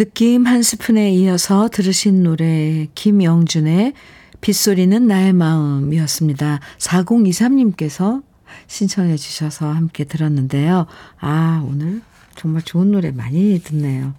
느낌 0.00 0.46
한 0.46 0.62
스푼에 0.62 1.10
이어서 1.10 1.68
들으신 1.68 2.22
노래 2.22 2.86
김영준의 2.94 3.92
빗소리는 4.40 5.06
나의 5.06 5.34
마음이었습니다. 5.34 6.60
4023님께서 6.78 8.22
신청해 8.66 9.18
주셔서 9.18 9.70
함께 9.70 10.04
들었는데요. 10.04 10.86
아, 11.18 11.62
오늘 11.68 12.00
정말 12.34 12.62
좋은 12.62 12.92
노래 12.92 13.10
많이 13.10 13.60
듣네요. 13.62 14.14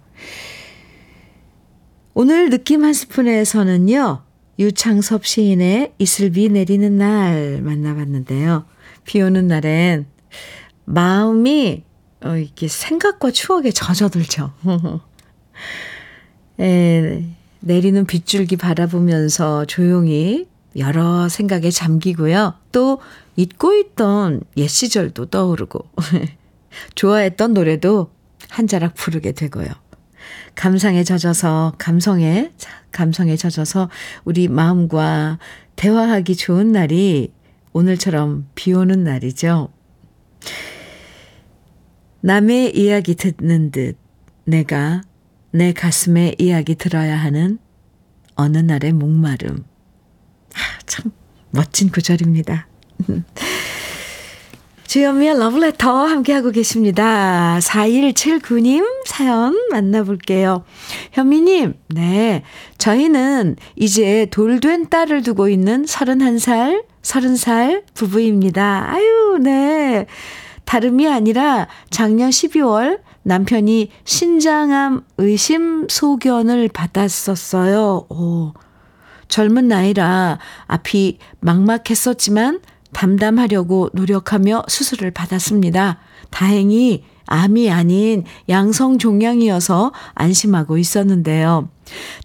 오늘 2.14 2.48
느낌 2.48 2.84
한 2.84 2.92
스푼에서는요, 2.92 4.22
유창섭 4.60 5.26
시인의 5.26 5.94
이슬비 5.98 6.48
내리는 6.48 6.96
날 6.96 7.60
만나봤는데요. 7.60 8.66
비 9.02 9.20
오는 9.20 9.48
날엔 9.48 10.06
마음이 10.84 11.82
어, 12.24 12.36
이렇게 12.36 12.68
생각과 12.68 13.32
추억에 13.32 13.72
젖어들죠. 13.72 14.52
에, 16.60 17.24
내리는 17.60 18.04
빗줄기 18.06 18.56
바라보면서 18.56 19.64
조용히 19.66 20.46
여러 20.76 21.28
생각에 21.28 21.70
잠기고요. 21.70 22.54
또 22.72 23.00
잊고 23.36 23.74
있던 23.74 24.42
옛 24.56 24.66
시절도 24.66 25.26
떠오르고 25.26 25.80
좋아했던 26.94 27.52
노래도 27.54 28.10
한 28.48 28.66
자락 28.66 28.94
부르게 28.94 29.32
되고요. 29.32 29.68
감상에 30.54 31.04
젖어서 31.04 31.74
감성에 31.78 32.52
감성에 32.90 33.36
젖어서 33.36 33.88
우리 34.24 34.48
마음과 34.48 35.38
대화하기 35.76 36.36
좋은 36.36 36.72
날이 36.72 37.32
오늘처럼 37.72 38.48
비 38.54 38.72
오는 38.72 39.02
날이죠. 39.02 39.70
남의 42.20 42.76
이야기 42.76 43.14
듣는 43.14 43.70
듯 43.70 43.96
내가 44.44 45.02
내 45.52 45.72
가슴에 45.72 46.34
이야기 46.38 46.74
들어야 46.74 47.16
하는 47.16 47.58
어느 48.34 48.58
날의 48.58 48.92
목마름. 48.92 49.64
아, 50.54 50.58
참 50.86 51.12
멋진 51.50 51.90
구절입니다. 51.90 52.66
주현미의 54.86 55.38
러브레터 55.38 56.04
함께하고 56.04 56.50
계십니다. 56.50 57.58
4179님 57.62 58.86
사연 59.06 59.54
만나볼게요. 59.70 60.64
현미님, 61.12 61.74
네. 61.88 62.42
저희는 62.76 63.56
이제 63.76 64.26
돌된 64.30 64.90
딸을 64.90 65.22
두고 65.22 65.48
있는 65.48 65.86
31살, 65.86 66.84
30살 67.00 67.84
부부입니다. 67.94 68.90
아유, 68.90 69.38
네. 69.40 70.06
다름이 70.66 71.08
아니라 71.08 71.68
작년 71.88 72.28
12월 72.28 73.00
남편이 73.24 73.90
신장암 74.04 75.04
의심 75.18 75.86
소견을 75.88 76.68
받았었어요. 76.68 78.06
오. 78.08 78.52
젊은 79.28 79.68
나이라 79.68 80.38
앞이 80.66 81.18
막막했었지만 81.40 82.60
담담하려고 82.92 83.88
노력하며 83.94 84.64
수술을 84.68 85.10
받았습니다. 85.10 85.98
다행히 86.30 87.04
암이 87.26 87.70
아닌 87.70 88.24
양성 88.48 88.98
종양이어서 88.98 89.92
안심하고 90.14 90.76
있었는데요. 90.76 91.70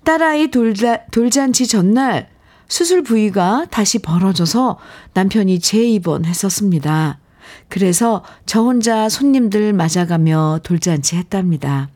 딸아이 0.03 0.51
돌자, 0.51 1.05
돌잔치 1.11 1.67
전날 1.67 2.29
수술 2.67 3.03
부위가 3.03 3.65
다시 3.71 3.99
벌어져서 3.99 4.77
남편이 5.13 5.59
재입원했었습니다. 5.59 7.19
그래서 7.67 8.23
저 8.45 8.61
혼자 8.61 9.09
손님들 9.09 9.73
맞아가며 9.73 10.59
돌잔치 10.63 11.15
했답니다. 11.15 11.89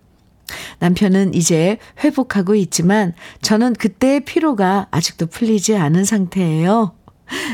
남편은 0.79 1.33
이제 1.33 1.77
회복하고 2.03 2.55
있지만 2.55 3.13
저는 3.41 3.73
그때의 3.73 4.21
피로가 4.21 4.87
아직도 4.91 5.27
풀리지 5.27 5.75
않은 5.77 6.05
상태예요. 6.05 6.93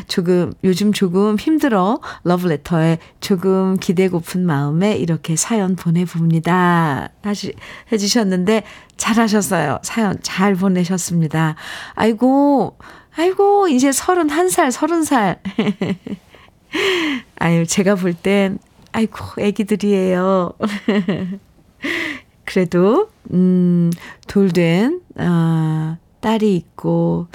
조금, 0.08 0.54
요즘 0.64 0.92
조금 0.92 1.38
힘들어 1.38 2.00
러브레터에 2.24 2.98
조금 3.20 3.78
기대고픈 3.78 4.46
마음에 4.46 4.96
이렇게 4.96 5.36
사연 5.36 5.76
보내봅니다. 5.76 7.10
하시, 7.22 7.54
해주셨는데 7.92 8.64
잘하셨어요. 8.98 9.80
사연 9.84 10.18
잘 10.24 10.56
보내셨습니다. 10.56 11.56
아이고, 11.94 12.78
아이고, 13.16 13.68
이제 13.68 13.90
31살, 13.90 14.72
30살. 14.72 15.38
아유, 17.40 17.66
제가 17.66 17.96
볼 17.96 18.14
땐, 18.14 18.60
아이고, 18.92 19.18
애기들이에요. 19.40 20.54
그래도, 22.46 23.10
음, 23.34 23.92
돌된, 24.28 25.02
어, 25.18 25.98
딸이 26.22 26.56
있고, 26.56 27.28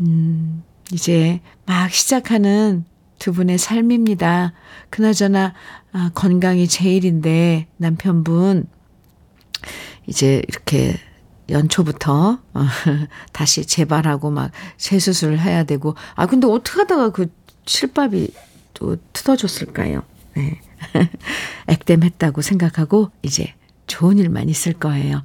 음, 0.00 0.62
이제 0.92 1.40
막 1.66 1.90
시작하는 1.90 2.84
두 3.18 3.32
분의 3.32 3.58
삶입니다. 3.58 4.52
그나저나, 4.90 5.54
아, 5.92 6.10
건강이 6.14 6.68
제일인데, 6.68 7.66
남편분, 7.78 8.66
이제 10.06 10.42
이렇게 10.48 10.96
연초부터 11.48 12.38
어, 12.54 12.60
다시 13.32 13.66
재발하고 13.66 14.30
막 14.30 14.50
재수술을 14.76 15.40
해야 15.40 15.64
되고 15.64 15.94
아 16.14 16.26
근데 16.26 16.46
어떻게 16.46 16.80
하다가 16.80 17.10
그 17.10 17.28
실밥이 17.66 18.28
또 18.74 18.96
뜯어졌을까요? 19.12 20.02
네. 20.34 20.60
액땜했다고 21.68 22.42
생각하고 22.42 23.10
이제 23.22 23.54
좋은 23.86 24.18
일만 24.18 24.48
있을 24.48 24.72
거예요. 24.72 25.22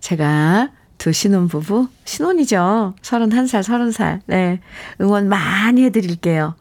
제가 0.00 0.70
두 0.98 1.12
신혼부부, 1.12 1.88
신혼이죠. 2.04 2.94
31살, 3.02 3.62
30살. 3.62 4.20
네. 4.26 4.60
응원 5.00 5.28
많이 5.28 5.84
해드릴게요. 5.84 6.54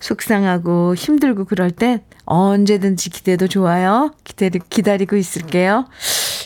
속상하고 0.00 0.94
힘들고 0.94 1.44
그럴 1.44 1.70
땐 1.70 2.02
언제든지 2.24 3.10
기대도 3.10 3.48
좋아요. 3.48 4.12
기다리, 4.24 4.58
기다리고 4.68 5.16
있을게요. 5.16 5.86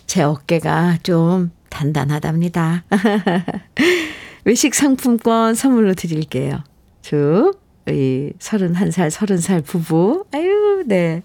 제 0.07 0.23
어깨가 0.23 0.99
좀 1.03 1.51
단단하답니다. 1.71 2.85
외식 4.45 4.75
상품권 4.75 5.55
선물로 5.55 5.95
드릴게요. 5.95 6.63
쭉, 7.01 7.62
이 7.89 8.33
31살, 8.39 9.11
30살 9.11 9.65
부부. 9.65 10.25
아유, 10.33 10.85
네. 10.87 11.23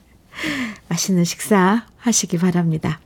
맛있는 0.89 1.23
식사 1.23 1.85
하시기 1.97 2.37
바랍니다. 2.37 2.99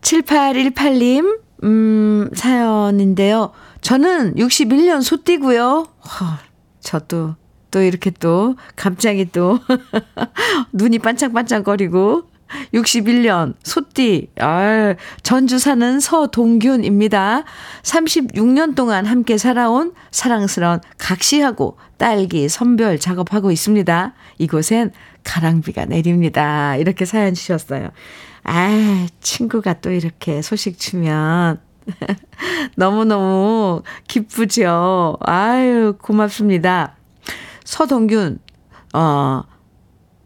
7818님, 0.00 1.40
음, 1.64 2.30
사연인데요. 2.34 3.52
저는 3.80 4.34
61년 4.34 5.02
소띠고요. 5.02 5.86
허, 6.02 6.38
저도 6.80 7.36
또 7.70 7.80
이렇게 7.80 8.10
또 8.10 8.56
갑자기 8.76 9.30
또 9.30 9.58
눈이 10.72 10.98
반짝반짝거리고 10.98 12.29
61년 12.74 13.54
소띠 13.62 14.28
아, 14.38 14.94
전주 15.22 15.58
사는 15.58 16.00
서동균입니다. 16.00 17.44
36년 17.82 18.74
동안 18.74 19.06
함께 19.06 19.38
살아온 19.38 19.92
사랑스러운 20.10 20.80
각시하고 20.98 21.78
딸기 21.96 22.48
선별 22.48 22.98
작업하고 22.98 23.50
있습니다. 23.50 24.14
이곳엔 24.38 24.92
가랑비가 25.24 25.84
내립니다. 25.86 26.76
이렇게 26.76 27.04
사연 27.04 27.34
주셨어요. 27.34 27.90
아, 28.44 29.06
친구가 29.20 29.80
또 29.80 29.90
이렇게 29.90 30.42
소식 30.42 30.78
주면 30.78 31.60
너무너무 32.76 33.82
기쁘죠. 34.08 35.18
아유, 35.20 35.96
고맙습니다. 36.00 36.96
서동균, 37.64 38.38
어, 38.94 39.42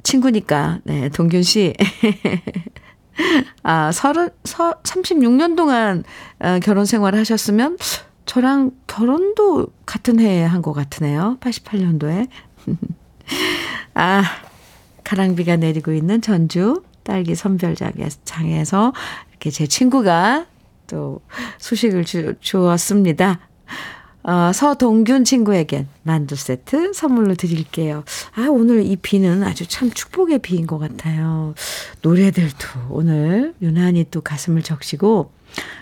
친구니까, 0.04 0.78
네, 0.84 1.08
동균 1.08 1.42
씨. 1.42 1.74
아, 3.62 3.90
서른, 3.92 4.30
서, 4.44 4.74
36년 4.82 5.56
동안 5.56 6.04
어, 6.40 6.58
결혼 6.62 6.84
생활을 6.84 7.18
하셨으면 7.18 7.78
저랑 8.26 8.72
결혼도 8.86 9.68
같은 9.86 10.18
해에 10.20 10.42
한 10.44 10.62
것 10.62 10.72
같으네요. 10.72 11.36
88년도에. 11.40 12.28
아, 13.94 14.22
가랑비가 15.04 15.56
내리고 15.56 15.92
있는 15.92 16.20
전주 16.22 16.82
딸기 17.02 17.34
선별장에서 17.34 18.92
이렇게 19.30 19.50
제 19.50 19.66
친구가 19.66 20.46
또 20.86 21.20
소식을 21.58 22.04
주, 22.04 22.34
주었습니다. 22.40 23.40
어, 24.26 24.52
서동균 24.54 25.24
친구에겐 25.24 25.86
만두 26.02 26.34
세트 26.34 26.94
선물로 26.94 27.34
드릴게요. 27.34 28.04
아, 28.34 28.46
오늘 28.48 28.82
이 28.84 28.96
비는 28.96 29.42
아주 29.42 29.66
참 29.66 29.90
축복의 29.90 30.38
비인 30.38 30.66
것 30.66 30.78
같아요. 30.78 31.54
노래들도 32.00 32.66
오늘 32.88 33.54
유난히 33.60 34.06
또 34.10 34.22
가슴을 34.22 34.62
적시고 34.62 35.30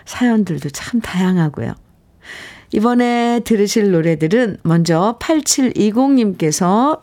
사연들도 0.05 0.69
참 0.71 0.99
다양하고요. 0.99 1.73
이번에 2.73 3.39
들으실 3.45 3.91
노래들은 3.91 4.57
먼저 4.63 5.17
8720님께서 5.21 6.99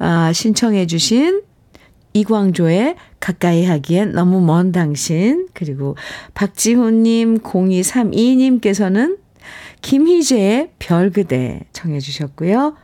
아, 0.00 0.32
신청해 0.32 0.86
주신 0.86 1.42
이광조의 2.14 2.96
가까이 3.20 3.64
하기엔 3.64 4.12
너무 4.12 4.40
먼 4.40 4.72
당신 4.72 5.46
그리고 5.54 5.96
박지훈님 6.34 7.38
0232님께서는 7.38 9.18
김희재의 9.82 10.70
별그대 10.78 11.60
청해 11.72 11.98
주셨고요. 12.00 12.76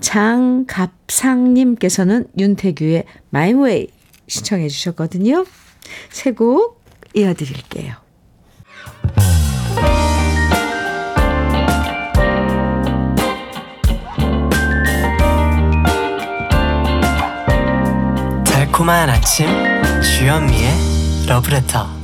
장갑상님께서는 0.00 2.26
윤태규의 2.38 3.04
마이웨이 3.30 3.88
신청해 4.28 4.68
주셨거든요. 4.68 5.44
세 6.10 6.32
곡 6.32 6.84
이어드릴게요. 7.14 7.94
달콤한 18.44 19.10
아침 19.10 19.46
주현미의 20.02 21.26
러브레터 21.28 21.95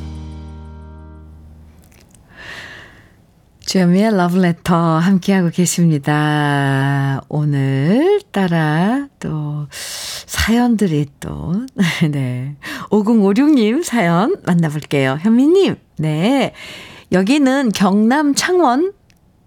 주현미의 3.72 4.14
러브레터 4.18 4.76
함께하고 4.98 5.48
계십니다. 5.48 7.22
오늘 7.30 8.20
따라 8.30 9.08
또 9.18 9.66
사연들이 9.70 11.06
또, 11.20 11.54
네. 12.10 12.54
5056님 12.90 13.82
사연 13.82 14.36
만나볼게요. 14.44 15.16
현미님, 15.22 15.76
네. 15.96 16.52
여기는 17.12 17.70
경남 17.70 18.34
창원 18.34 18.92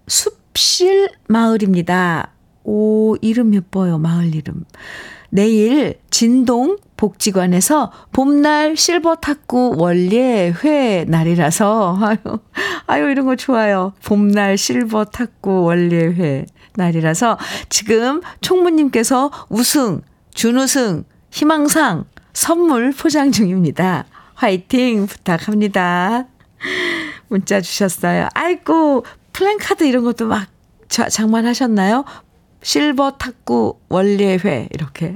숲실 0.08 1.08
마을입니다. 1.28 2.32
오, 2.64 3.14
이름 3.20 3.54
예뻐요, 3.54 3.98
마을 3.98 4.34
이름. 4.34 4.64
내일 5.30 6.00
진동 6.10 6.78
복지관에서 6.96 7.92
봄날 8.12 8.76
실버 8.76 9.16
탁구 9.16 9.74
원예회 9.76 11.04
날이라서, 11.08 11.98
아유, 12.02 12.38
아유, 12.86 13.10
이런 13.10 13.26
거 13.26 13.36
좋아요. 13.36 13.92
봄날 14.04 14.56
실버 14.56 15.06
탁구 15.06 15.64
원예회 15.64 16.46
날이라서 16.74 17.38
지금 17.68 18.22
총무님께서 18.40 19.30
우승, 19.48 20.02
준우승, 20.34 21.04
희망상, 21.30 22.04
선물 22.32 22.92
포장 22.92 23.32
중입니다. 23.32 24.04
화이팅 24.34 25.06
부탁합니다. 25.06 26.26
문자 27.28 27.60
주셨어요. 27.60 28.28
아이고, 28.34 29.04
플랜카드 29.32 29.84
이런 29.84 30.04
것도 30.04 30.26
막 30.26 30.46
장만하셨나요? 30.88 32.04
실버 32.66 33.12
탁구 33.12 33.78
원례회 33.88 34.68
이렇게. 34.72 35.14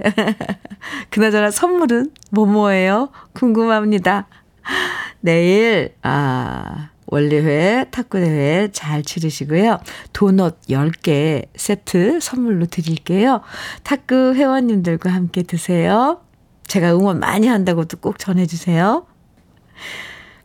그나저나 1.11 1.51
선물은 1.51 2.13
뭐뭐예요? 2.31 3.09
궁금합니다. 3.33 4.29
내일 5.19 5.97
아 6.03 6.91
원례회 7.07 7.87
탁구대회 7.91 8.69
잘 8.71 9.03
치르시고요. 9.03 9.81
도넛 10.13 10.61
10개 10.69 11.49
세트 11.57 12.21
선물로 12.21 12.67
드릴게요. 12.67 13.41
탁구 13.83 14.35
회원님들과 14.37 15.11
함께 15.11 15.43
드세요. 15.43 16.21
제가 16.69 16.93
응원 16.95 17.19
많이 17.19 17.49
한다고도 17.49 17.97
꼭 17.97 18.21
전해주세요. 18.21 19.07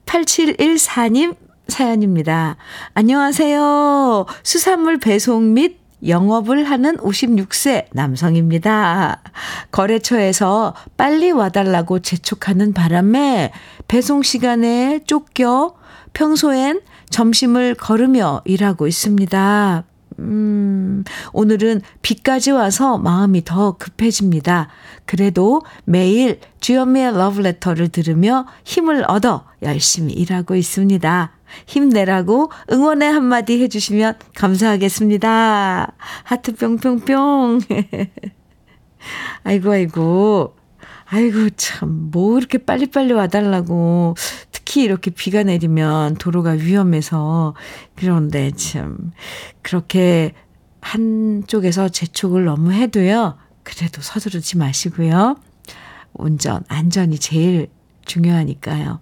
8714님 0.07 1.35
사연입니다. 1.67 2.57
안녕하세요. 2.95 4.25
수산물 4.41 4.97
배송 4.97 5.53
및 5.53 5.84
영업을 6.07 6.69
하는 6.69 6.97
56세 6.97 7.85
남성입니다. 7.93 9.21
거래처에서 9.71 10.75
빨리 10.97 11.31
와달라고 11.31 11.99
재촉하는 11.99 12.73
바람에 12.73 13.51
배송 13.87 14.23
시간에 14.23 14.99
쫓겨 15.05 15.75
평소엔 16.13 16.81
점심을 17.09 17.75
걸으며 17.75 18.41
일하고 18.45 18.87
있습니다. 18.87 19.83
음, 20.19 21.03
오늘은 21.33 21.81
비까지 22.01 22.51
와서 22.51 22.97
마음이 22.97 23.43
더 23.43 23.77
급해집니다. 23.77 24.69
그래도 25.05 25.61
매일 25.83 26.39
주현미의 26.61 27.15
러브레터를 27.15 27.89
들으며 27.89 28.45
힘을 28.63 29.03
얻어 29.07 29.45
열심히 29.61 30.13
일하고 30.13 30.55
있습니다. 30.55 31.31
힘내라고 31.67 32.51
응원의 32.71 33.11
한마디 33.11 33.61
해주시면 33.61 34.15
감사하겠습니다. 34.35 35.93
하트 36.23 36.55
뿅뿅뿅. 36.55 37.61
아이고, 39.43 39.71
아이고. 39.71 40.64
아이고, 41.07 41.49
참, 41.51 42.09
뭐 42.11 42.37
이렇게 42.37 42.57
빨리빨리 42.57 43.13
와달라고. 43.13 44.15
특히 44.51 44.83
이렇게 44.83 45.11
비가 45.11 45.43
내리면 45.43 46.15
도로가 46.15 46.51
위험해서. 46.51 47.53
그런데 47.95 48.51
참, 48.51 49.11
그렇게 49.61 50.33
한쪽에서 50.81 51.89
재촉을 51.89 52.45
너무 52.45 52.71
해도요. 52.71 53.37
그래도 53.63 54.01
서두르지 54.01 54.57
마시고요. 54.57 55.37
운전, 56.13 56.63
안전이 56.67 57.19
제일 57.19 57.67
중요하니까요. 58.05 59.01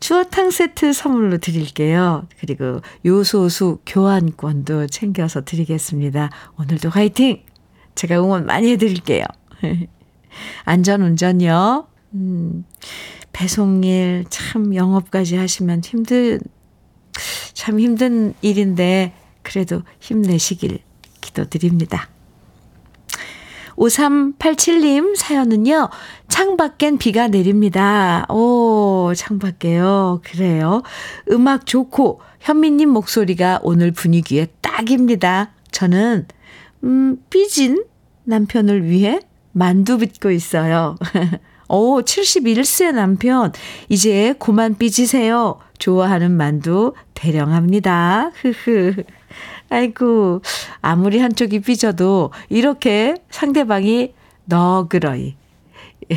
추어탕 0.00 0.50
세트 0.50 0.92
선물로 0.92 1.38
드릴게요. 1.38 2.26
그리고 2.38 2.80
요소수 3.06 3.78
교환권도 3.86 4.88
챙겨서 4.88 5.44
드리겠습니다. 5.44 6.30
오늘도 6.58 6.90
화이팅! 6.90 7.42
제가 7.94 8.18
응원 8.20 8.44
많이 8.44 8.70
해드릴게요. 8.72 9.24
안전 10.64 11.02
운전요. 11.02 11.86
음, 12.14 12.64
배송일 13.32 14.24
참 14.28 14.74
영업까지 14.74 15.36
하시면 15.36 15.82
힘든, 15.84 16.40
참 17.52 17.80
힘든 17.80 18.34
일인데, 18.42 19.12
그래도 19.42 19.82
힘내시길 20.00 20.78
기도드립니다. 21.20 22.08
5387님 23.76 25.16
사연은요, 25.16 25.88
창밖엔 26.28 26.98
비가 26.98 27.28
내립니다. 27.28 28.24
오, 28.30 29.12
창밖에요. 29.14 30.20
그래요. 30.22 30.82
음악 31.30 31.66
좋고, 31.66 32.20
현미님 32.40 32.88
목소리가 32.90 33.60
오늘 33.62 33.90
분위기에 33.90 34.46
딱입니다. 34.60 35.52
저는, 35.72 36.26
음, 36.84 37.18
삐진 37.30 37.84
남편을 38.24 38.84
위해 38.84 39.20
만두 39.54 39.98
빚고 39.98 40.30
있어요. 40.30 40.96
오, 41.68 42.02
71세 42.02 42.92
남편. 42.92 43.52
이제 43.88 44.34
고만 44.38 44.76
삐지세요. 44.76 45.58
좋아하는 45.78 46.32
만두 46.32 46.92
대령합니다. 47.14 48.32
흐흐. 48.34 49.04
아이고, 49.70 50.42
아무리 50.82 51.18
한쪽이 51.18 51.60
삐져도 51.60 52.32
이렇게 52.48 53.14
상대방이 53.30 54.12
너그러이, 54.44 55.36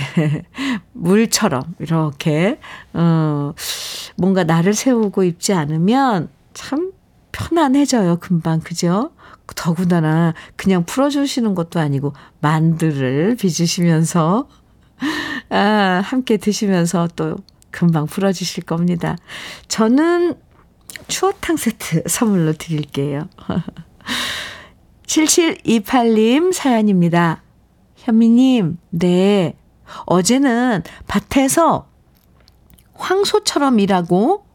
물처럼 0.91 1.63
이렇게, 1.79 2.59
어, 2.93 3.53
뭔가 4.17 4.43
나를 4.43 4.73
세우고 4.73 5.23
입지 5.23 5.53
않으면 5.53 6.29
참 6.53 6.91
편안해져요, 7.31 8.17
금방. 8.17 8.59
그죠? 8.59 9.11
더군다나 9.55 10.33
그냥 10.55 10.83
풀어주시는 10.85 11.55
것도 11.55 11.79
아니고 11.79 12.13
만두를 12.41 13.35
빚으시면서, 13.35 14.47
아, 15.49 16.01
함께 16.03 16.37
드시면서 16.37 17.07
또 17.15 17.37
금방 17.71 18.05
풀어주실 18.05 18.63
겁니다. 18.63 19.17
저는 19.67 20.35
추어탕 21.07 21.57
세트 21.57 22.03
선물로 22.07 22.53
드릴게요. 22.53 23.29
7728님 25.05 26.53
사연입니다. 26.53 27.43
현미님, 27.95 28.77
네. 28.89 29.55
어제는 30.05 30.83
밭에서 31.07 31.87
황소처럼 32.93 33.79
일하고 33.79 34.46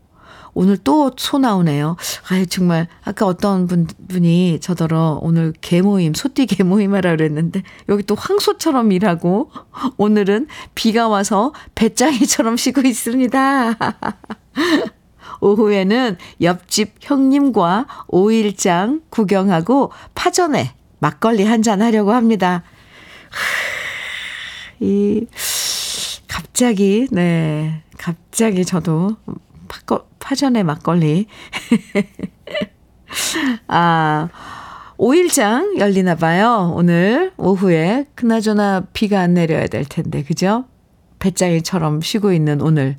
오늘 0.55 0.77
또 0.77 1.11
소 1.17 1.39
나오네요. 1.39 1.97
아유, 2.31 2.47
정말, 2.47 2.87
아까 3.05 3.27
어떤 3.27 3.67
분, 3.67 3.87
분이 4.09 4.59
저더러 4.61 5.19
오늘 5.23 5.53
개모임, 5.61 6.15
소띠 6.15 6.47
개모임 6.47 6.95
하라 6.95 7.17
그랬는데, 7.17 7.63
여기 7.89 8.03
또 8.03 8.15
황소처럼 8.15 8.93
일하고, 8.93 9.51
오늘은 9.97 10.49
비가 10.75 11.09
와서 11.09 11.53
배짱이처럼 11.75 12.57
쉬고 12.57 12.83
있습니다. 12.83 13.77
오후에는 15.41 16.19
옆집 16.41 16.95
형님과 17.01 17.87
오일장 18.09 19.01
구경하고 19.11 19.91
파전에 20.15 20.75
막걸리 21.01 21.45
한잔 21.45 21.83
하려고 21.83 22.13
합니다. 22.13 22.63
이, 24.81 25.27
갑자기, 26.29 27.09
네. 27.11 27.83
갑자기 27.99 28.65
저도 28.65 29.17
파, 29.73 30.05
파전에 30.19 30.63
막걸리. 30.63 31.27
아, 33.69 34.29
오일장 34.99 35.79
열리나 35.79 36.17
봐요. 36.17 36.73
오늘 36.77 37.33
오후에. 37.39 38.07
그나저나 38.15 38.87
비가 38.93 39.21
안 39.21 39.35
내려야 39.35 39.67
될 39.67 39.85
텐데, 39.87 40.23
그죠? 40.23 40.67
배짱이처럼 41.21 42.03
쉬고 42.03 42.33
있는 42.33 42.61
오늘. 42.61 42.99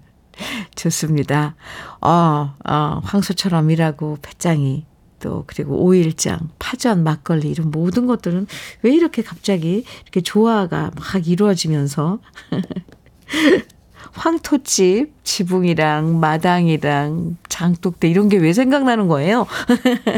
좋습니다. 0.75 1.55
어, 2.01 2.55
어, 2.67 3.01
황소처럼 3.03 3.69
일하고 3.69 4.17
배짱이 4.23 4.85
또 5.19 5.43
그리고 5.45 5.77
오일장, 5.77 6.49
파전, 6.57 7.03
막걸리 7.03 7.49
이런 7.49 7.69
모든 7.69 8.07
것들은 8.07 8.47
왜 8.81 8.93
이렇게 8.93 9.21
갑자기 9.21 9.85
이렇게 10.01 10.21
조화가 10.21 10.91
막 10.95 11.27
이루어지면서 11.27 12.19
황토집, 14.13 15.11
지붕이랑 15.23 16.19
마당이랑 16.19 17.37
장독대 17.49 18.07
이런 18.09 18.29
게 18.29 18.37
왜 18.37 18.53
생각나는 18.53 19.07
거예요? 19.07 19.45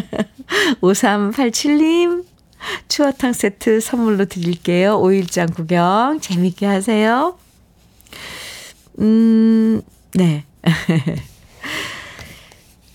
5387님 0.82 2.26
추어탕 2.88 3.34
세트 3.34 3.80
선물로 3.80 4.26
드릴게요. 4.26 5.00
오일장 5.00 5.48
구경 5.48 6.20
재밌게 6.22 6.66
하세요. 6.66 7.38
음, 9.00 9.82
네. 10.14 10.46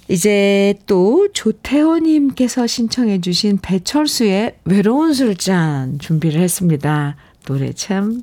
이제 0.08 0.74
또 0.86 1.28
조태호님께서 1.32 2.66
신청해 2.66 3.20
주신 3.20 3.58
배철수의 3.58 4.56
외로운 4.64 5.14
술잔 5.14 5.98
준비를 6.00 6.40
했습니다. 6.40 7.16
노래 7.46 7.72
참 7.72 8.20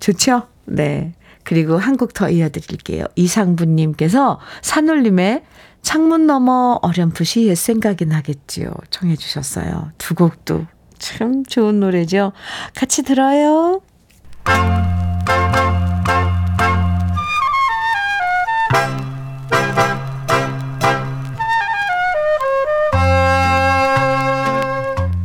좋죠? 0.00 0.48
네. 0.66 1.14
그리고 1.48 1.78
한곡더 1.78 2.28
이어드릴게요. 2.28 3.06
이상부님께서 3.16 4.38
산울림의 4.60 5.44
창문 5.80 6.26
너머 6.26 6.78
어렴풋이 6.82 7.46
옛 7.46 7.54
생각이 7.54 8.04
나겠지요. 8.04 8.70
청해 8.90 9.16
주셨어요. 9.16 9.90
두 9.96 10.14
곡도 10.14 10.66
참 10.98 11.46
좋은 11.46 11.80
노래죠. 11.80 12.32
같이 12.76 13.02
들어요. 13.02 13.80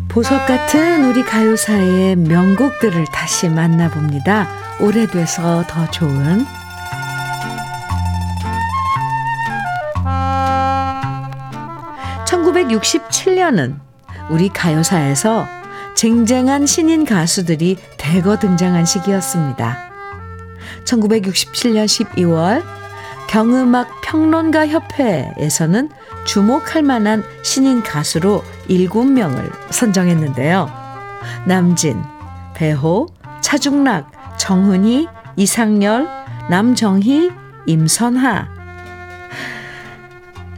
보석 0.08 0.46
같은 0.46 1.04
우리 1.04 1.22
가요사의 1.24 2.16
명곡들을 2.16 3.08
다시 3.12 3.50
만나봅니다. 3.50 4.63
오래돼서 4.80 5.64
더 5.68 5.90
좋은 5.92 6.46
1967년은 12.26 13.80
우리 14.30 14.50
가요사에서 14.50 15.46
쟁쟁한 15.96 16.66
신인 16.66 17.06
가수들이 17.06 17.78
대거 17.98 18.40
등장한 18.40 18.86
시기였습니다. 18.86 19.78
1967년 20.86 21.86
12월 21.86 22.64
경음악 23.30 24.02
평론가 24.02 24.68
협회에서는 24.68 25.90
주목할 26.26 26.84
만한 26.84 27.24
신인 27.44 27.84
가수로 27.84 28.44
7명을 28.70 29.52
선정했는데요. 29.72 30.70
남진, 31.46 32.02
배호, 32.54 33.08
차중락, 33.42 34.12
정훈이, 34.44 35.08
이상열, 35.38 36.06
남정희, 36.50 37.32
임선하. 37.66 38.46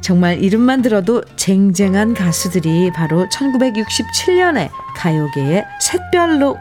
정말 0.01 0.43
이름만 0.43 0.81
들어도 0.81 1.23
쟁쟁한 1.35 2.15
가수들이 2.15 2.91
바로 2.93 3.27
1967년에 3.29 4.71
가요계의 4.95 5.65
샛별로 5.79 6.57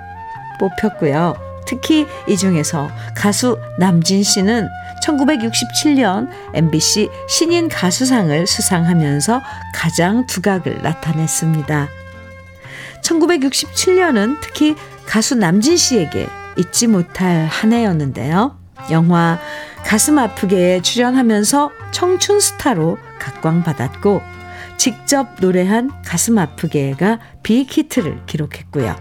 뽑혔고요. 0.61 1.35
특히 1.66 2.07
이 2.29 2.37
중에서 2.37 2.91
가수 3.16 3.59
남진 3.79 4.22
씨는 4.22 4.68
1967년 5.03 6.29
MBC 6.53 7.09
신인 7.27 7.70
가수상을 7.70 8.47
수상하면서 8.47 9.41
가장 9.75 10.27
두각을 10.27 10.83
나타냈습니다. 10.83 11.89
1967년은 13.03 14.37
특히 14.43 14.77
가수 15.07 15.35
남진 15.35 15.79
씨에게 15.79 16.29
잊지 16.57 16.86
못할 16.86 17.46
한 17.46 17.72
해였는데요. 17.72 18.59
영화 18.90 19.38
가슴 19.84 20.18
아프게에 20.18 20.82
출연하면서 20.82 21.70
청춘 21.92 22.40
스타로 22.40 22.98
각광받았고 23.18 24.20
직접 24.76 25.28
노래한 25.40 25.90
가슴 26.05 26.38
아프게가 26.38 27.18
빅히트를 27.42 28.26
기록했고요. 28.26 28.96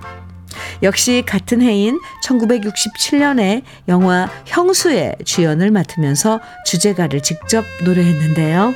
역시 0.84 1.24
같은 1.26 1.62
해인 1.62 2.00
1967년에 2.26 3.64
영화 3.88 4.30
형수의 4.46 5.16
주연을 5.26 5.72
맡으면서 5.72 6.40
주제가를 6.66 7.22
직접 7.22 7.66
노래했는데요. 7.84 8.74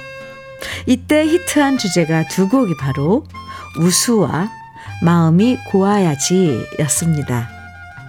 이때 0.86 1.26
히트한 1.26 1.78
주제가 1.78 2.28
두 2.30 2.50
곡이 2.50 2.78
바로 2.80 3.26
우수와 3.80 4.50
마음이 5.04 5.60
고와야지 5.70 6.66
였습니다. 6.80 7.57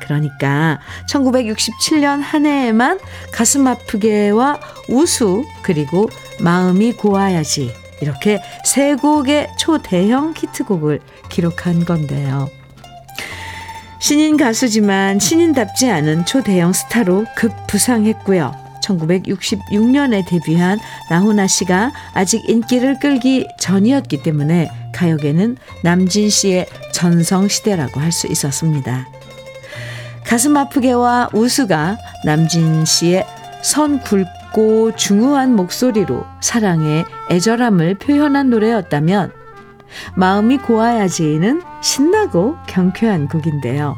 그러니까 0.08 0.80
1967년 1.06 2.20
한 2.22 2.46
해에만 2.46 2.98
가슴 3.30 3.66
아프게와 3.66 4.58
우수 4.88 5.44
그리고 5.62 6.08
마음이 6.40 6.94
고와야지 6.94 7.70
이렇게 8.00 8.40
세 8.64 8.94
곡의 8.94 9.48
초대형 9.58 10.34
히트곡을 10.36 11.00
기록한 11.28 11.84
건데요. 11.84 12.48
신인 14.00 14.36
가수지만 14.36 15.18
신인답지 15.18 15.90
않은 15.90 16.24
초대형 16.24 16.72
스타로 16.72 17.26
급부상했고요. 17.36 18.52
1966년에 18.84 20.26
데뷔한 20.26 20.78
나훈아 21.10 21.46
씨가 21.46 21.92
아직 22.14 22.48
인기를 22.48 23.00
끌기 23.00 23.46
전이었기 23.60 24.22
때문에 24.22 24.70
가요계는 24.94 25.58
남진 25.82 26.30
씨의 26.30 26.66
전성시대라고 26.92 28.00
할 28.00 28.12
수 28.12 28.26
있었습니다. 28.28 29.06
가슴 30.28 30.58
아프게와 30.58 31.30
우수가 31.32 31.96
남진 32.26 32.84
씨의 32.84 33.26
선 33.62 33.98
굵고 34.00 34.94
중후한 34.94 35.56
목소리로 35.56 36.26
사랑의 36.42 37.06
애절함을 37.30 37.94
표현한 37.94 38.50
노래였다면 38.50 39.32
마음이 40.16 40.58
고와야지는 40.58 41.62
신나고 41.80 42.56
경쾌한 42.66 43.28
곡인데요. 43.28 43.96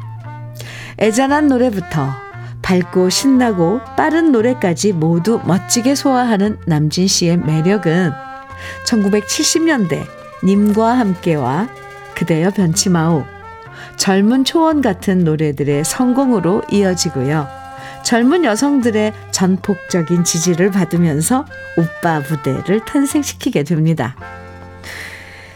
애잔한 0.99 1.49
노래부터 1.49 2.07
밝고 2.61 3.09
신나고 3.09 3.81
빠른 3.97 4.31
노래까지 4.31 4.93
모두 4.93 5.41
멋지게 5.43 5.95
소화하는 5.95 6.59
남진 6.65 7.07
씨의 7.07 7.39
매력은 7.39 8.13
1970년대 8.85 10.05
님과 10.45 10.97
함께와 10.97 11.67
그대여 12.15 12.51
변치 12.51 12.89
마오 12.89 13.25
젊은 13.97 14.43
초원 14.43 14.81
같은 14.81 15.23
노래들의 15.23 15.83
성공으로 15.83 16.63
이어지고요. 16.71 17.47
젊은 18.03 18.43
여성들의 18.43 19.13
전폭적인 19.31 20.23
지지를 20.23 20.71
받으면서 20.71 21.45
오빠 21.77 22.19
부대를 22.21 22.85
탄생시키게 22.85 23.63
됩니다. 23.63 24.15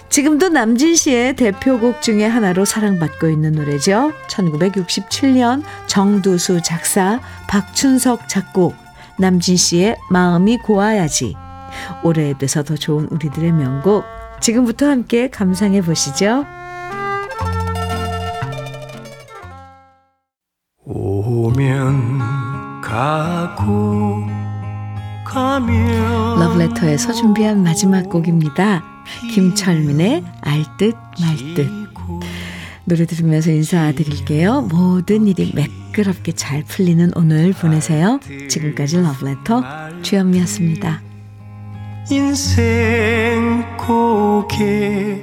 지금도 0.09 0.49
남진 0.49 0.95
씨의 0.95 1.35
대표곡 1.35 2.01
중의 2.01 2.29
하나로 2.29 2.63
사랑받고 2.63 3.27
있는 3.27 3.51
노래죠. 3.51 4.13
1967년 4.29 5.61
정두수 5.87 6.61
작사, 6.61 7.19
박춘석 7.49 8.29
작곡, 8.29 8.75
남진 9.19 9.57
씨의 9.57 9.97
마음이 10.09 10.59
고와야지. 10.59 11.35
오래돼서 12.03 12.63
더 12.63 12.75
좋은 12.75 13.07
우리들의 13.11 13.51
명곡. 13.51 14.05
지금부터 14.39 14.87
함께 14.87 15.29
감상해 15.29 15.81
보시죠. 15.81 16.45
오면 21.45 22.81
가고 22.81 24.25
가면 25.27 26.39
러브레터에서 26.39 27.13
준비한 27.13 27.61
마지막 27.61 28.09
곡입니다. 28.09 28.83
김철민의 29.31 30.23
알듯 30.41 30.95
말듯. 31.21 31.69
노래 32.85 33.05
들으면서 33.05 33.51
인사드릴게요. 33.51 34.63
모든 34.63 35.27
일이 35.27 35.53
매끄럽게 35.53 36.31
잘 36.31 36.63
풀리는 36.63 37.11
오늘 37.15 37.53
보내세요. 37.53 38.19
지금까지 38.49 39.01
러브레터 39.01 40.01
주현미였습니다. 40.01 41.03
인생 42.09 43.77
고개 43.77 45.21